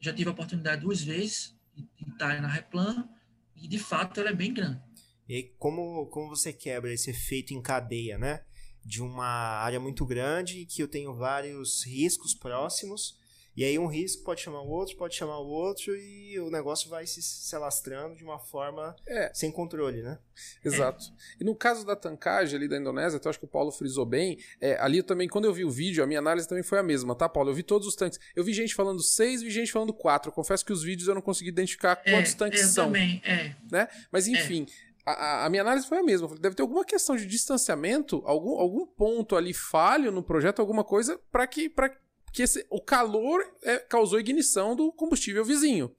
[0.00, 3.08] já tive a oportunidade duas vezes de, de estar na Replan,
[3.56, 4.80] e de fato ela é bem grande.
[5.28, 8.42] E aí, como, como você quebra esse efeito em cadeia, né?
[8.84, 13.17] De uma área muito grande que eu tenho vários riscos próximos
[13.58, 16.88] e aí um risco pode chamar o outro, pode chamar o outro e o negócio
[16.88, 19.32] vai se, se alastrando de uma forma é.
[19.34, 20.16] sem controle, né?
[20.64, 21.06] Exato.
[21.06, 21.42] É.
[21.42, 24.38] E no caso da tancagem ali da Indonésia, então acho que o Paulo frisou bem,
[24.60, 27.16] é, ali também, quando eu vi o vídeo, a minha análise também foi a mesma,
[27.16, 27.50] tá, Paulo?
[27.50, 28.20] Eu vi todos os tanques.
[28.36, 30.28] Eu vi gente falando seis, vi gente falando quatro.
[30.28, 32.84] Eu confesso que os vídeos eu não consegui identificar é, quantos tanques eu são.
[32.86, 33.56] Também, é.
[33.72, 33.88] Né?
[34.12, 34.66] Mas enfim.
[35.04, 36.28] A, a, minha análise foi a mesma.
[36.38, 41.18] Deve ter alguma questão de distanciamento, algum, algum ponto ali falho no projeto, alguma coisa
[41.32, 41.90] para que, pra,
[42.38, 45.92] que esse, o calor é, causou ignição do combustível vizinho.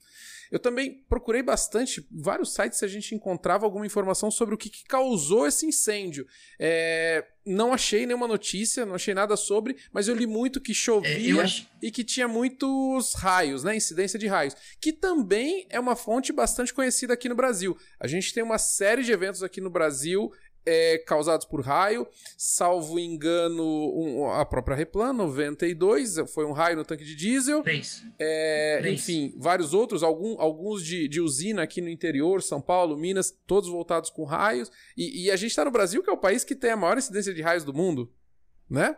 [0.49, 4.85] Eu também procurei bastante, vários sites a gente encontrava alguma informação sobre o que, que
[4.85, 6.25] causou esse incêndio.
[6.57, 11.41] É, não achei nenhuma notícia, não achei nada sobre, mas eu li muito que chovia
[11.41, 11.67] é, acho...
[11.83, 13.75] e que tinha muitos raios, né?
[13.75, 14.55] Incidência de raios.
[14.79, 17.77] Que também é uma fonte bastante conhecida aqui no Brasil.
[17.99, 20.31] A gente tem uma série de eventos aqui no Brasil
[20.65, 22.07] é, causados por raio,
[22.37, 27.63] salvo engano, um, a própria Replan, 92, foi um raio no tanque de diesel.
[27.63, 28.03] Três.
[28.19, 29.01] É, Três.
[29.01, 33.69] Enfim, vários outros, algum, alguns de, de, usina aqui no interior, São Paulo, Minas, todos
[33.69, 34.71] voltados com raios.
[34.95, 36.97] E, e a gente está no Brasil, que é o país que tem a maior
[36.97, 38.13] incidência de raios do mundo,
[38.69, 38.95] né?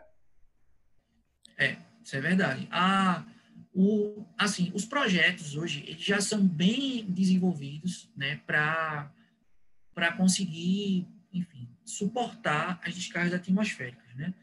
[1.57, 2.67] É, isso é verdade.
[2.71, 3.25] Ah,
[3.73, 9.11] o, assim, os projetos hoje eles já são bem desenvolvidos né, para
[10.17, 14.33] conseguir enfim, suportar as descargas atmosféricas, né?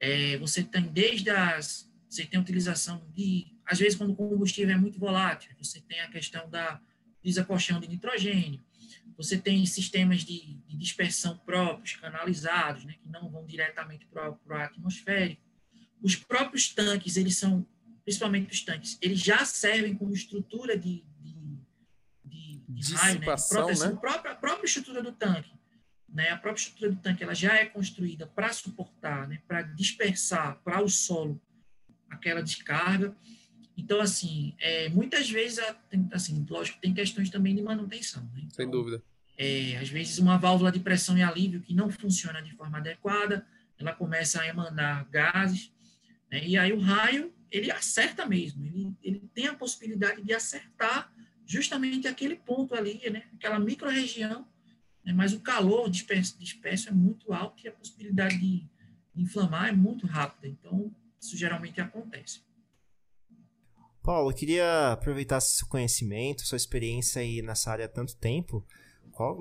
[0.00, 4.74] É, você tem desde as, você tem a utilização de, às vezes quando o combustível
[4.74, 6.80] é muito volátil, você tem a questão da
[7.22, 8.62] desacochão de nitrogênio,
[9.16, 14.54] você tem sistemas de, de dispersão próprios, canalizados, né, que não vão diretamente para o
[14.54, 15.42] atmosférico.
[16.02, 17.66] Os próprios tanques, eles são,
[18.04, 21.58] principalmente os tanques, eles já servem como estrutura de, de,
[22.24, 23.98] de, de raio, né, proteção, né?
[24.00, 25.52] Própria, a própria estrutura do tanque
[26.14, 30.60] né, a própria estrutura do tanque ela já é construída para suportar, né, para dispersar
[30.62, 31.42] para o solo
[32.08, 33.14] aquela descarga.
[33.76, 35.58] Então, assim, é, muitas vezes,
[36.12, 38.22] assim, lógico, tem questões também de manutenção.
[38.32, 38.42] Né?
[38.44, 39.02] Então, Sem dúvida.
[39.36, 43.44] É, às vezes, uma válvula de pressão e alívio que não funciona de forma adequada,
[43.76, 45.72] ela começa a emanar gases,
[46.30, 46.46] né?
[46.46, 51.12] e aí o raio, ele acerta mesmo, ele, ele tem a possibilidade de acertar
[51.44, 53.24] justamente aquele ponto ali, né?
[53.34, 54.46] aquela micro-região
[55.04, 55.12] né?
[55.12, 58.66] mas o calor disperso, é muito alto e a possibilidade de
[59.14, 60.48] inflamar é muito rápida.
[60.48, 62.42] Então, isso geralmente acontece.
[64.02, 68.66] Paulo, eu queria aproveitar seu conhecimento, sua experiência aí nessa área há tanto tempo.
[69.10, 69.38] Qual,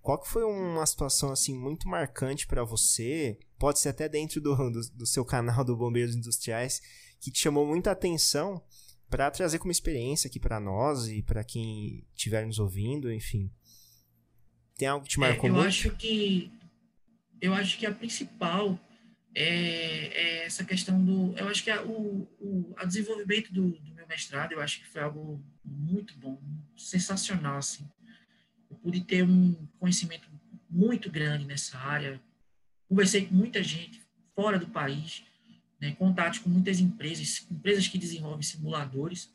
[0.00, 3.38] qual que foi uma situação assim muito marcante para você?
[3.58, 6.80] Pode ser até dentro do, do, do, seu canal do Bombeiros Industriais
[7.20, 8.62] que te chamou muita atenção
[9.10, 13.50] para trazer como experiência aqui para nós e para quem estiver nos ouvindo, enfim.
[14.76, 15.68] Tem algo que te marcou é, eu muito?
[15.68, 16.52] Acho que,
[17.40, 18.78] eu acho que a principal
[19.34, 21.36] é, é essa questão do...
[21.36, 24.86] Eu acho que a, o, o a desenvolvimento do, do, meu mestrado, eu acho que
[24.86, 26.38] foi algo muito bom,
[26.76, 27.88] sensacional, assim.
[28.82, 30.28] pude ter um conhecimento
[30.68, 32.20] muito grande nessa área.
[32.88, 34.00] Conversei com muita gente
[34.34, 35.24] fora do país,
[35.80, 39.30] né, contatos com muitas empresas, empresas que desenvolvem simuladores.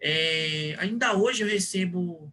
[0.00, 2.32] É, ainda hoje eu recebo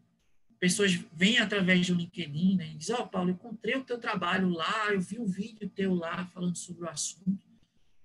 [0.61, 3.97] pessoas vêm através do LinkedIn né, e dizem, ó, oh, Paulo, eu encontrei o teu
[3.97, 7.43] trabalho lá, eu vi um vídeo teu lá falando sobre o assunto.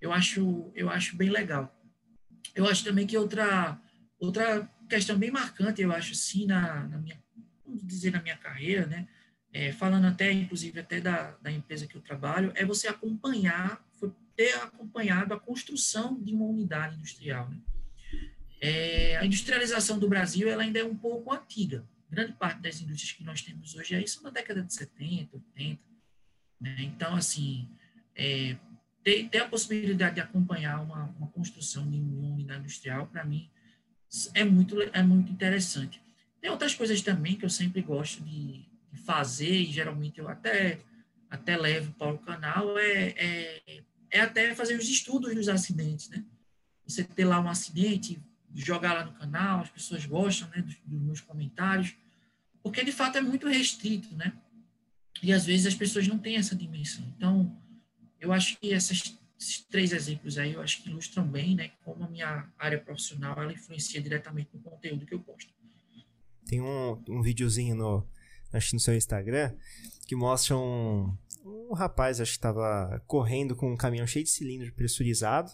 [0.01, 1.71] Eu acho, eu acho bem legal.
[2.55, 3.79] Eu acho também que outra,
[4.19, 7.23] outra questão bem marcante, eu acho, assim, na, na minha,
[7.63, 9.07] vamos dizer, na minha carreira, né,
[9.53, 13.85] é, falando até, inclusive, até da, da empresa que eu trabalho, é você acompanhar,
[14.35, 17.57] ter acompanhado a construção de uma unidade industrial, né?
[18.59, 23.11] É, a industrialização do Brasil ela ainda é um pouco antiga grande parte das indústrias
[23.11, 25.81] que nós temos hoje aí são da década de 70, 80.
[26.59, 26.75] Né?
[26.79, 27.69] Então, assim,
[28.15, 28.57] é,
[29.03, 33.49] ter, ter, a possibilidade de acompanhar uma, uma construção de uma unidade industrial, para mim,
[34.33, 36.01] é muito, é muito interessante.
[36.41, 40.79] Tem outras coisas também que eu sempre gosto de, de fazer, e geralmente eu até,
[41.29, 46.23] até levo para o canal, é, é, é até fazer os estudos dos acidentes, né?
[46.87, 48.21] Você ter lá um acidente,
[48.53, 51.95] jogar lá no canal, as pessoas gostam né, dos, dos, meus comentários,
[52.63, 54.33] porque de fato é muito restrito, né?
[55.21, 57.05] E às vezes as pessoas não têm essa dimensão.
[57.15, 57.59] Então,
[58.19, 62.03] eu acho que essas, esses três exemplos aí, eu acho que ilustram bem, né, como
[62.03, 65.51] a minha área profissional ela influencia diretamente no conteúdo que eu posto.
[66.45, 68.07] Tem um, um videozinho no,
[68.53, 69.55] acho no seu Instagram
[70.07, 74.71] que mostra um, um rapaz, acho que estava correndo com um caminhão cheio de cilindro
[74.73, 75.51] pressurizado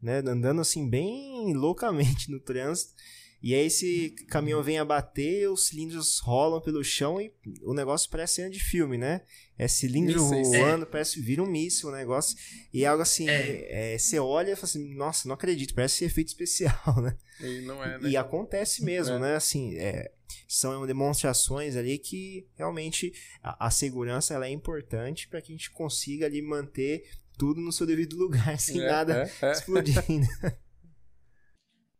[0.00, 0.18] né?
[0.18, 2.94] Andando assim bem loucamente no trânsito.
[3.42, 7.32] E aí esse caminhão vem a bater, os cilindros rolam pelo chão e
[7.62, 9.20] o negócio parece cena de filme, né?
[9.58, 10.86] É cilindro voando, é.
[10.86, 12.36] parece vira um míssil o negócio.
[12.72, 13.94] E é algo assim, é.
[13.94, 17.16] É, você olha e fala assim, nossa, não acredito, parece efeito especial, né?
[17.40, 18.08] E não é, né?
[18.08, 19.18] E acontece mesmo, é.
[19.18, 19.36] né?
[19.36, 20.10] Assim, é,
[20.48, 25.70] são demonstrações ali que realmente a, a segurança ela é importante para que a gente
[25.70, 27.04] consiga ali manter
[27.36, 29.52] tudo no seu devido lugar, sem é, nada é, é.
[29.52, 30.26] explodindo.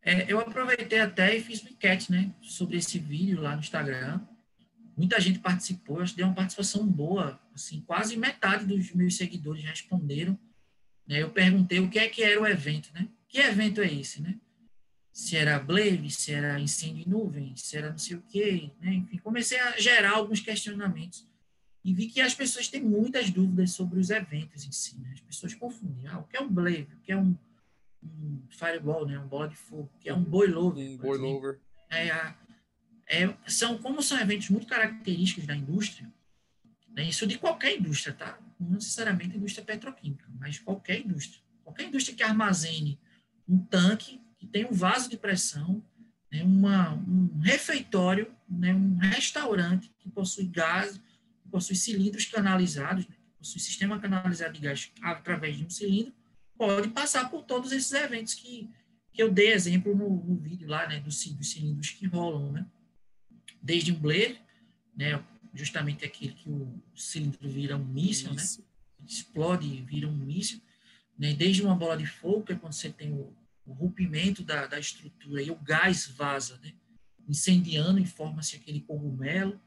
[0.09, 4.21] É, eu aproveitei até e fiz uma enquete, né, sobre esse vídeo lá no Instagram.
[4.97, 9.65] Muita gente participou, acho que deu uma participação boa, assim, quase metade dos meus seguidores
[9.65, 10.39] responderam.
[11.09, 13.09] Né, eu perguntei o que é que era o evento, né?
[13.29, 14.39] Que evento é esse, né?
[15.13, 18.95] Se era Blave, se era incêndio em nuvem, se era não sei o quê, né?
[18.95, 21.27] Enfim, comecei a gerar alguns questionamentos
[21.87, 24.99] e vi que as pessoas têm muitas dúvidas sobre os eventos em si.
[24.99, 25.09] Né?
[25.13, 26.09] As pessoas confundem.
[26.09, 26.89] Ah, o que é um blade?
[26.93, 27.39] O que é um,
[28.03, 29.17] um fireball, né?
[29.21, 29.89] um bola de fogo?
[29.95, 30.85] O que é um boilover?
[30.85, 31.61] Um boilover.
[31.89, 32.35] É,
[33.07, 36.13] é, são, como são eventos muito característicos da indústria,
[36.89, 37.05] né?
[37.05, 38.37] isso de qualquer indústria, tá?
[38.59, 41.41] Não necessariamente indústria petroquímica, mas qualquer indústria.
[41.63, 42.99] Qualquer indústria que armazene
[43.49, 45.81] um tanque, que tem um vaso de pressão,
[46.33, 46.43] né?
[46.43, 48.75] Uma, um refeitório, né?
[48.75, 51.01] um restaurante que possui gás,
[51.57, 56.13] possui cilindros canalizados, né, possui sistema canalizado de gás através de um cilindro,
[56.55, 58.69] pode passar por todos esses eventos que,
[59.11, 62.67] que eu dei exemplo no, no vídeo lá, né, dos, dos, cilindros que rolam, né?
[63.63, 64.39] Desde um blade,
[64.95, 68.43] né, justamente aquele que o cilindro vira um míssil, né?
[69.07, 70.61] Explode e vira um míssil,
[71.19, 71.33] né?
[71.33, 73.35] Desde uma bola de fogo, que é quando você tem o,
[73.65, 76.75] o rompimento da, da estrutura e o gás vaza, né?
[77.27, 79.59] Incendiando e forma-se aquele cogumelo,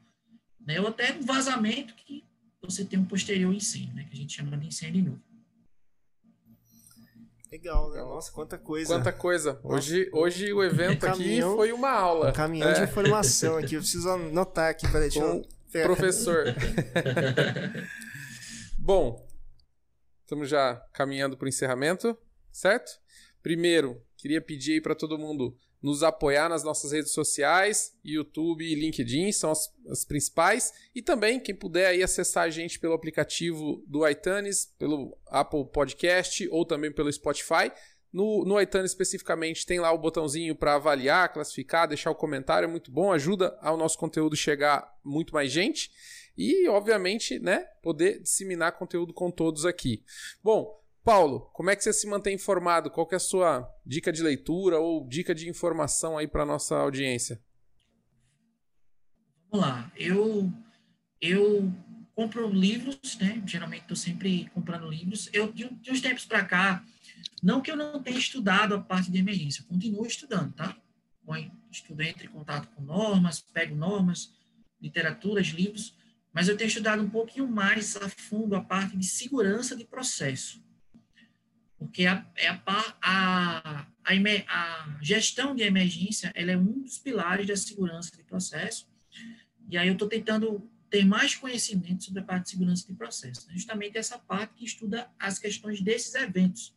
[0.66, 0.80] né?
[0.80, 2.24] ou até um vazamento que
[2.62, 4.04] você tem um posterior incêndio, né?
[4.04, 5.30] que a gente chama de incêndio novo.
[7.50, 8.00] Legal, né?
[8.00, 8.94] Nossa, quanta coisa.
[8.94, 9.58] Quanta coisa.
[9.64, 12.30] Hoje, hoje o evento aqui foi uma aula.
[12.30, 12.74] Um caminhão é.
[12.74, 13.74] de informação aqui.
[13.74, 15.26] Eu preciso anotar aqui para deixar.
[15.26, 15.42] Um
[15.82, 16.44] professor.
[18.78, 19.26] Bom,
[20.22, 22.16] estamos já caminhando para o encerramento,
[22.52, 22.92] certo?
[23.42, 28.74] Primeiro, queria pedir aí para todo mundo nos apoiar nas nossas redes sociais, YouTube e
[28.74, 30.72] LinkedIn são as, as, principais.
[30.94, 36.46] E também, quem puder aí acessar a gente pelo aplicativo do iTunes, pelo Apple Podcast
[36.50, 37.72] ou também pelo Spotify.
[38.12, 42.70] No, no iTunes especificamente tem lá o botãozinho para avaliar, classificar, deixar o comentário, é
[42.70, 45.90] muito bom, ajuda ao nosso conteúdo chegar muito mais gente
[46.36, 50.02] e, obviamente, né, poder disseminar conteúdo com todos aqui.
[50.42, 52.90] Bom, Paulo, como é que você se mantém informado?
[52.90, 57.40] Qual é a sua dica de leitura ou dica de informação aí para nossa audiência?
[59.50, 59.90] Vamos lá.
[59.96, 60.52] Eu
[61.20, 61.72] eu
[62.14, 63.42] compro livros, né?
[63.46, 65.30] Geralmente estou sempre comprando livros.
[65.32, 66.84] Eu de, de uns tempos para cá,
[67.42, 70.76] não que eu não tenha estudado a parte de emergência, continuo estudando, tá?
[71.70, 74.32] Estudo entre em contato com normas, pego normas,
[74.80, 75.94] literaturas, livros,
[76.32, 80.60] mas eu tenho estudado um pouquinho mais a fundo a parte de segurança de processo
[81.80, 82.60] porque a, é a,
[83.00, 88.86] a, a, gestão de emergência ela é um dos pilares da segurança de processo
[89.66, 93.46] E aí eu estou tentando ter mais conhecimento sobre a parte de segurança de processo.
[93.48, 93.54] Né?
[93.54, 96.74] Justamente essa parte que estuda as questões desses eventos,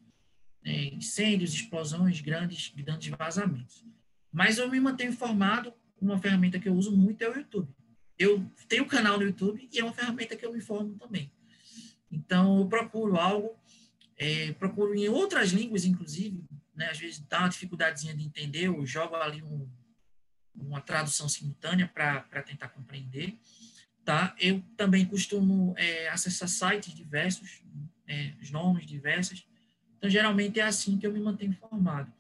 [0.64, 0.86] né?
[0.86, 3.86] incêndios, explosões, grandes, grandes vazamentos.
[4.32, 7.68] Mas eu me mantenho informado, uma ferramenta que eu uso muito é o YouTube.
[8.18, 11.30] Eu tenho um canal no YouTube e é uma ferramenta que eu me informo também.
[12.10, 13.58] Então, eu procuro algo,
[14.24, 16.42] é, procuro em outras línguas, inclusive,
[16.74, 16.90] né?
[16.90, 19.68] às vezes dá uma dificuldadezinha de entender, eu jogo ali um,
[20.56, 23.38] uma tradução simultânea para tentar compreender.
[24.06, 24.34] Tá?
[24.40, 27.64] Eu também costumo é, acessar sites diversos,
[28.08, 29.46] é, os nomes diversos.
[29.98, 32.12] Então, geralmente é assim que eu me mantenho informado.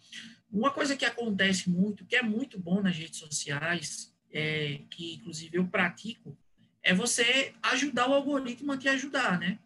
[0.51, 5.57] Uma coisa que acontece muito, que é muito bom nas redes sociais, é, que inclusive
[5.57, 6.37] eu pratico,
[6.81, 9.57] é você ajudar o algoritmo a te ajudar, né?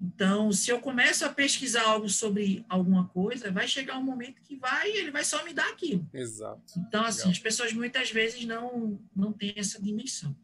[0.00, 4.54] Então, se eu começo a pesquisar algo sobre alguma coisa, vai chegar um momento que
[4.54, 6.06] vai, ele vai só me dar aquilo.
[6.12, 6.62] Exato.
[6.76, 7.32] Então, assim, Legal.
[7.32, 10.36] as pessoas muitas vezes não não têm essa dimensão.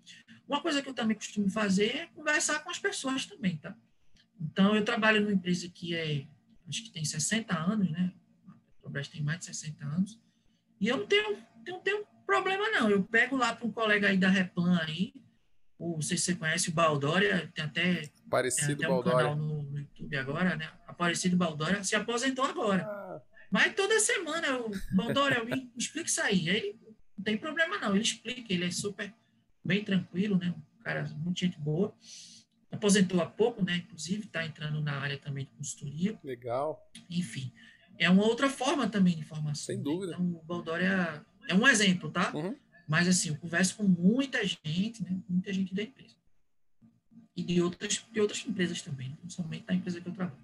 [0.48, 3.76] Uma coisa que eu também costumo fazer é conversar com as pessoas também, tá?
[4.40, 6.26] Então, eu trabalho numa empresa que é,
[6.68, 8.12] acho que tem 60 anos, né?
[8.48, 10.18] A Petrobras tem mais de 60 anos.
[10.80, 12.90] E eu não tenho, não tenho problema, não.
[12.90, 15.14] Eu pego lá para um colega aí da Replan aí,
[15.82, 19.34] ou não sei se você conhece o Baldória, tem até, Aparecido tem até um canal
[19.34, 20.70] no, no, YouTube agora, né?
[20.86, 22.84] Aparecido Baldória, se aposentou agora.
[22.84, 23.20] Ah.
[23.50, 26.48] Mas toda semana, eu, Baldória, me, me explica isso aí.
[26.48, 26.78] Ele
[27.18, 27.94] não tem problema, não.
[27.94, 29.12] Ele explica, ele é super
[29.64, 30.54] bem tranquilo, né?
[30.78, 31.92] Um cara muito gente boa.
[32.70, 33.76] Aposentou há pouco, né?
[33.76, 36.18] Inclusive, está entrando na área também de consultoria.
[36.22, 36.80] Legal.
[37.10, 37.52] Enfim,
[37.98, 39.66] é uma outra forma também de informação.
[39.66, 40.12] Sem dúvida.
[40.12, 40.18] Né?
[40.20, 42.32] Então, o Baldória é um exemplo, tá?
[42.32, 42.56] Uhum.
[42.86, 45.16] Mas, assim, eu converso com muita gente, né?
[45.28, 46.14] Muita gente da empresa.
[47.36, 50.38] E de outras, de outras empresas também, não somente da empresa que eu trabalho.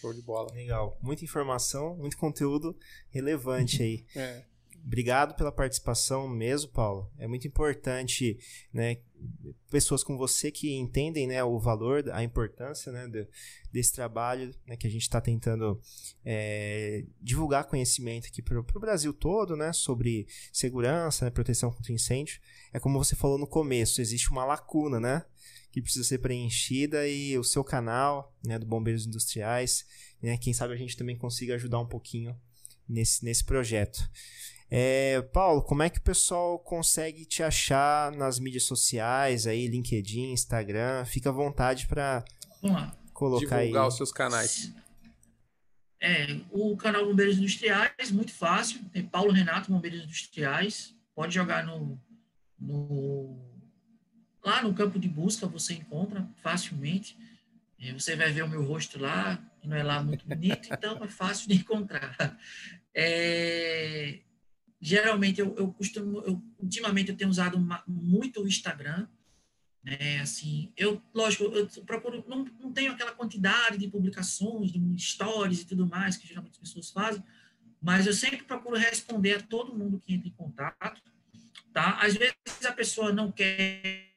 [0.00, 0.52] Show de bola.
[0.52, 0.98] Legal.
[1.02, 2.76] Muita informação, muito conteúdo
[3.10, 4.06] relevante aí.
[4.14, 4.44] é.
[4.84, 7.10] Obrigado pela participação mesmo, Paulo.
[7.18, 8.38] É muito importante,
[8.72, 8.96] né,
[9.70, 13.26] pessoas como você que entendem, né, o valor, a importância, né, de,
[13.72, 15.80] desse trabalho, né, que a gente está tentando
[16.24, 22.40] é, divulgar conhecimento aqui para o Brasil todo, né, sobre segurança, né, proteção contra incêndio.
[22.72, 25.24] É como você falou no começo, existe uma lacuna, né,
[25.70, 29.86] que precisa ser preenchida e o seu canal, né, do Bombeiros Industriais,
[30.20, 32.36] né, quem sabe a gente também consiga ajudar um pouquinho
[32.88, 34.10] nesse, nesse projeto.
[34.70, 40.32] É, Paulo, como é que o pessoal consegue te achar nas mídias sociais, aí, LinkedIn,
[40.32, 41.04] Instagram?
[41.04, 42.24] Fica à vontade para
[43.12, 43.88] colocar Divulgar aí.
[43.88, 44.72] os seus canais.
[46.00, 48.80] É, o canal Bombeiros Industriais, muito fácil.
[48.92, 50.94] Tem Paulo Renato Bombeiros Industriais.
[51.14, 52.00] Pode jogar no,
[52.58, 53.50] no
[54.42, 57.18] lá no campo de busca, você encontra facilmente.
[57.78, 61.02] É, você vai ver o meu rosto lá, que não é lá muito bonito, então
[61.02, 62.38] é fácil de encontrar.
[62.94, 64.20] É,
[64.80, 69.06] geralmente eu, eu costumo, eu, ultimamente eu tenho usado uma, muito o Instagram,
[69.82, 75.62] né, assim, eu, lógico, eu procuro, não, não tenho aquela quantidade de publicações, de stories
[75.62, 77.22] e tudo mais que geralmente as pessoas fazem,
[77.80, 81.02] mas eu sempre procuro responder a todo mundo que entra em contato,
[81.72, 81.98] tá?
[82.00, 82.34] Às vezes
[82.66, 84.10] a pessoa não quer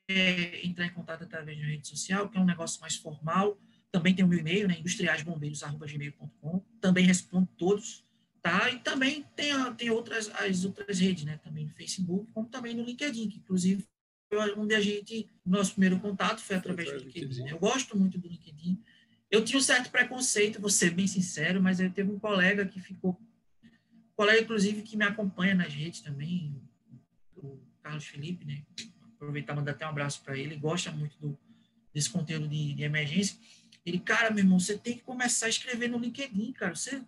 [0.63, 3.57] entrar em contato através de rede social, que é um negócio mais formal,
[3.89, 8.03] também tem o meu e-mail, né, industriasbombeiros.gmail.com, também respondo todos,
[8.43, 8.69] tá?
[8.69, 11.39] E também tem, tem outras, as outras redes, né?
[11.41, 13.87] Também no Facebook, como também no LinkedIn, que inclusive
[14.29, 17.27] foi onde a gente, nosso primeiro contato foi através do LinkedIn.
[17.27, 17.49] LinkedIn.
[17.49, 18.83] Eu gosto muito do LinkedIn.
[19.31, 22.79] Eu tinha um certo preconceito, vou ser bem sincero, mas eu teve um colega que
[22.81, 23.17] ficou,
[23.63, 26.61] um colega inclusive que me acompanha nas redes também,
[27.37, 28.63] o Carlos Felipe, né?
[29.15, 31.39] Aproveitar e mandar até um abraço para ele, gosta muito do,
[31.93, 33.37] desse conteúdo de, de emergência.
[33.85, 36.75] Ele, cara, meu irmão, você tem que começar a escrever no LinkedIn, cara.
[36.75, 37.01] Você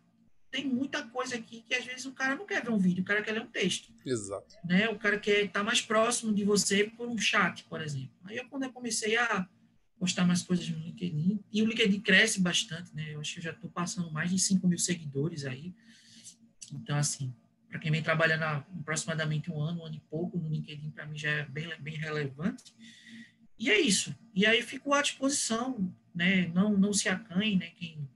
[0.55, 3.05] tem muita coisa aqui que às vezes o cara não quer ver um vídeo, o
[3.05, 3.93] cara quer ler um texto.
[4.05, 4.55] Exato.
[4.63, 4.87] Né?
[4.87, 8.15] O cara quer estar mais próximo de você por um chat, por exemplo.
[8.23, 9.45] Aí eu, quando eu comecei a
[9.99, 13.13] postar mais coisas no LinkedIn, e o LinkedIn cresce bastante, né?
[13.13, 15.73] Eu acho que eu já estou passando mais de 5 mil seguidores aí.
[16.71, 17.35] Então, assim,
[17.69, 21.05] para quem vem trabalhando há aproximadamente um ano, um ano e pouco, no LinkedIn, para
[21.05, 22.73] mim já é bem, bem relevante.
[23.59, 24.15] E é isso.
[24.33, 26.47] E aí fico à disposição, né?
[26.53, 27.71] Não, não se acanhe, né?
[27.71, 28.07] Quem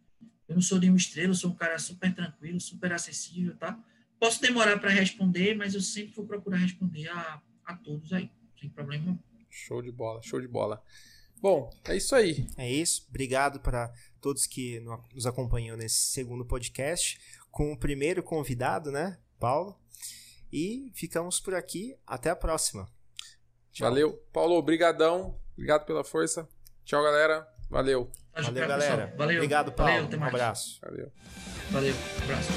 [0.49, 3.79] eu não sou nenhum estrela, eu sou um cara super tranquilo, super acessível, tá?
[4.19, 8.67] Posso demorar para responder, mas eu sempre vou procurar responder a, a todos aí, sem
[8.69, 9.17] problema.
[9.47, 10.83] Show de bola, show de bola.
[11.39, 12.47] Bom, é isso aí.
[12.57, 13.05] É isso.
[13.09, 14.81] Obrigado para todos que
[15.13, 17.17] nos acompanham nesse segundo podcast
[17.51, 19.79] com o primeiro convidado, né, Paulo?
[20.51, 21.95] E ficamos por aqui.
[22.05, 22.91] Até a próxima.
[23.71, 23.87] Tchau.
[23.87, 24.13] Valeu.
[24.33, 25.39] Paulo, obrigadão.
[25.53, 26.49] Obrigado pela força.
[26.83, 27.58] Tchau, galera.
[27.69, 28.09] Valeu.
[28.35, 29.13] Valeu, galera.
[29.17, 29.37] Valeu.
[29.37, 29.91] Obrigado, Paulo.
[29.91, 30.79] Valeu, um abraço.
[30.81, 31.11] Valeu.
[31.71, 31.93] Valeu.
[31.93, 32.49] Um abraço.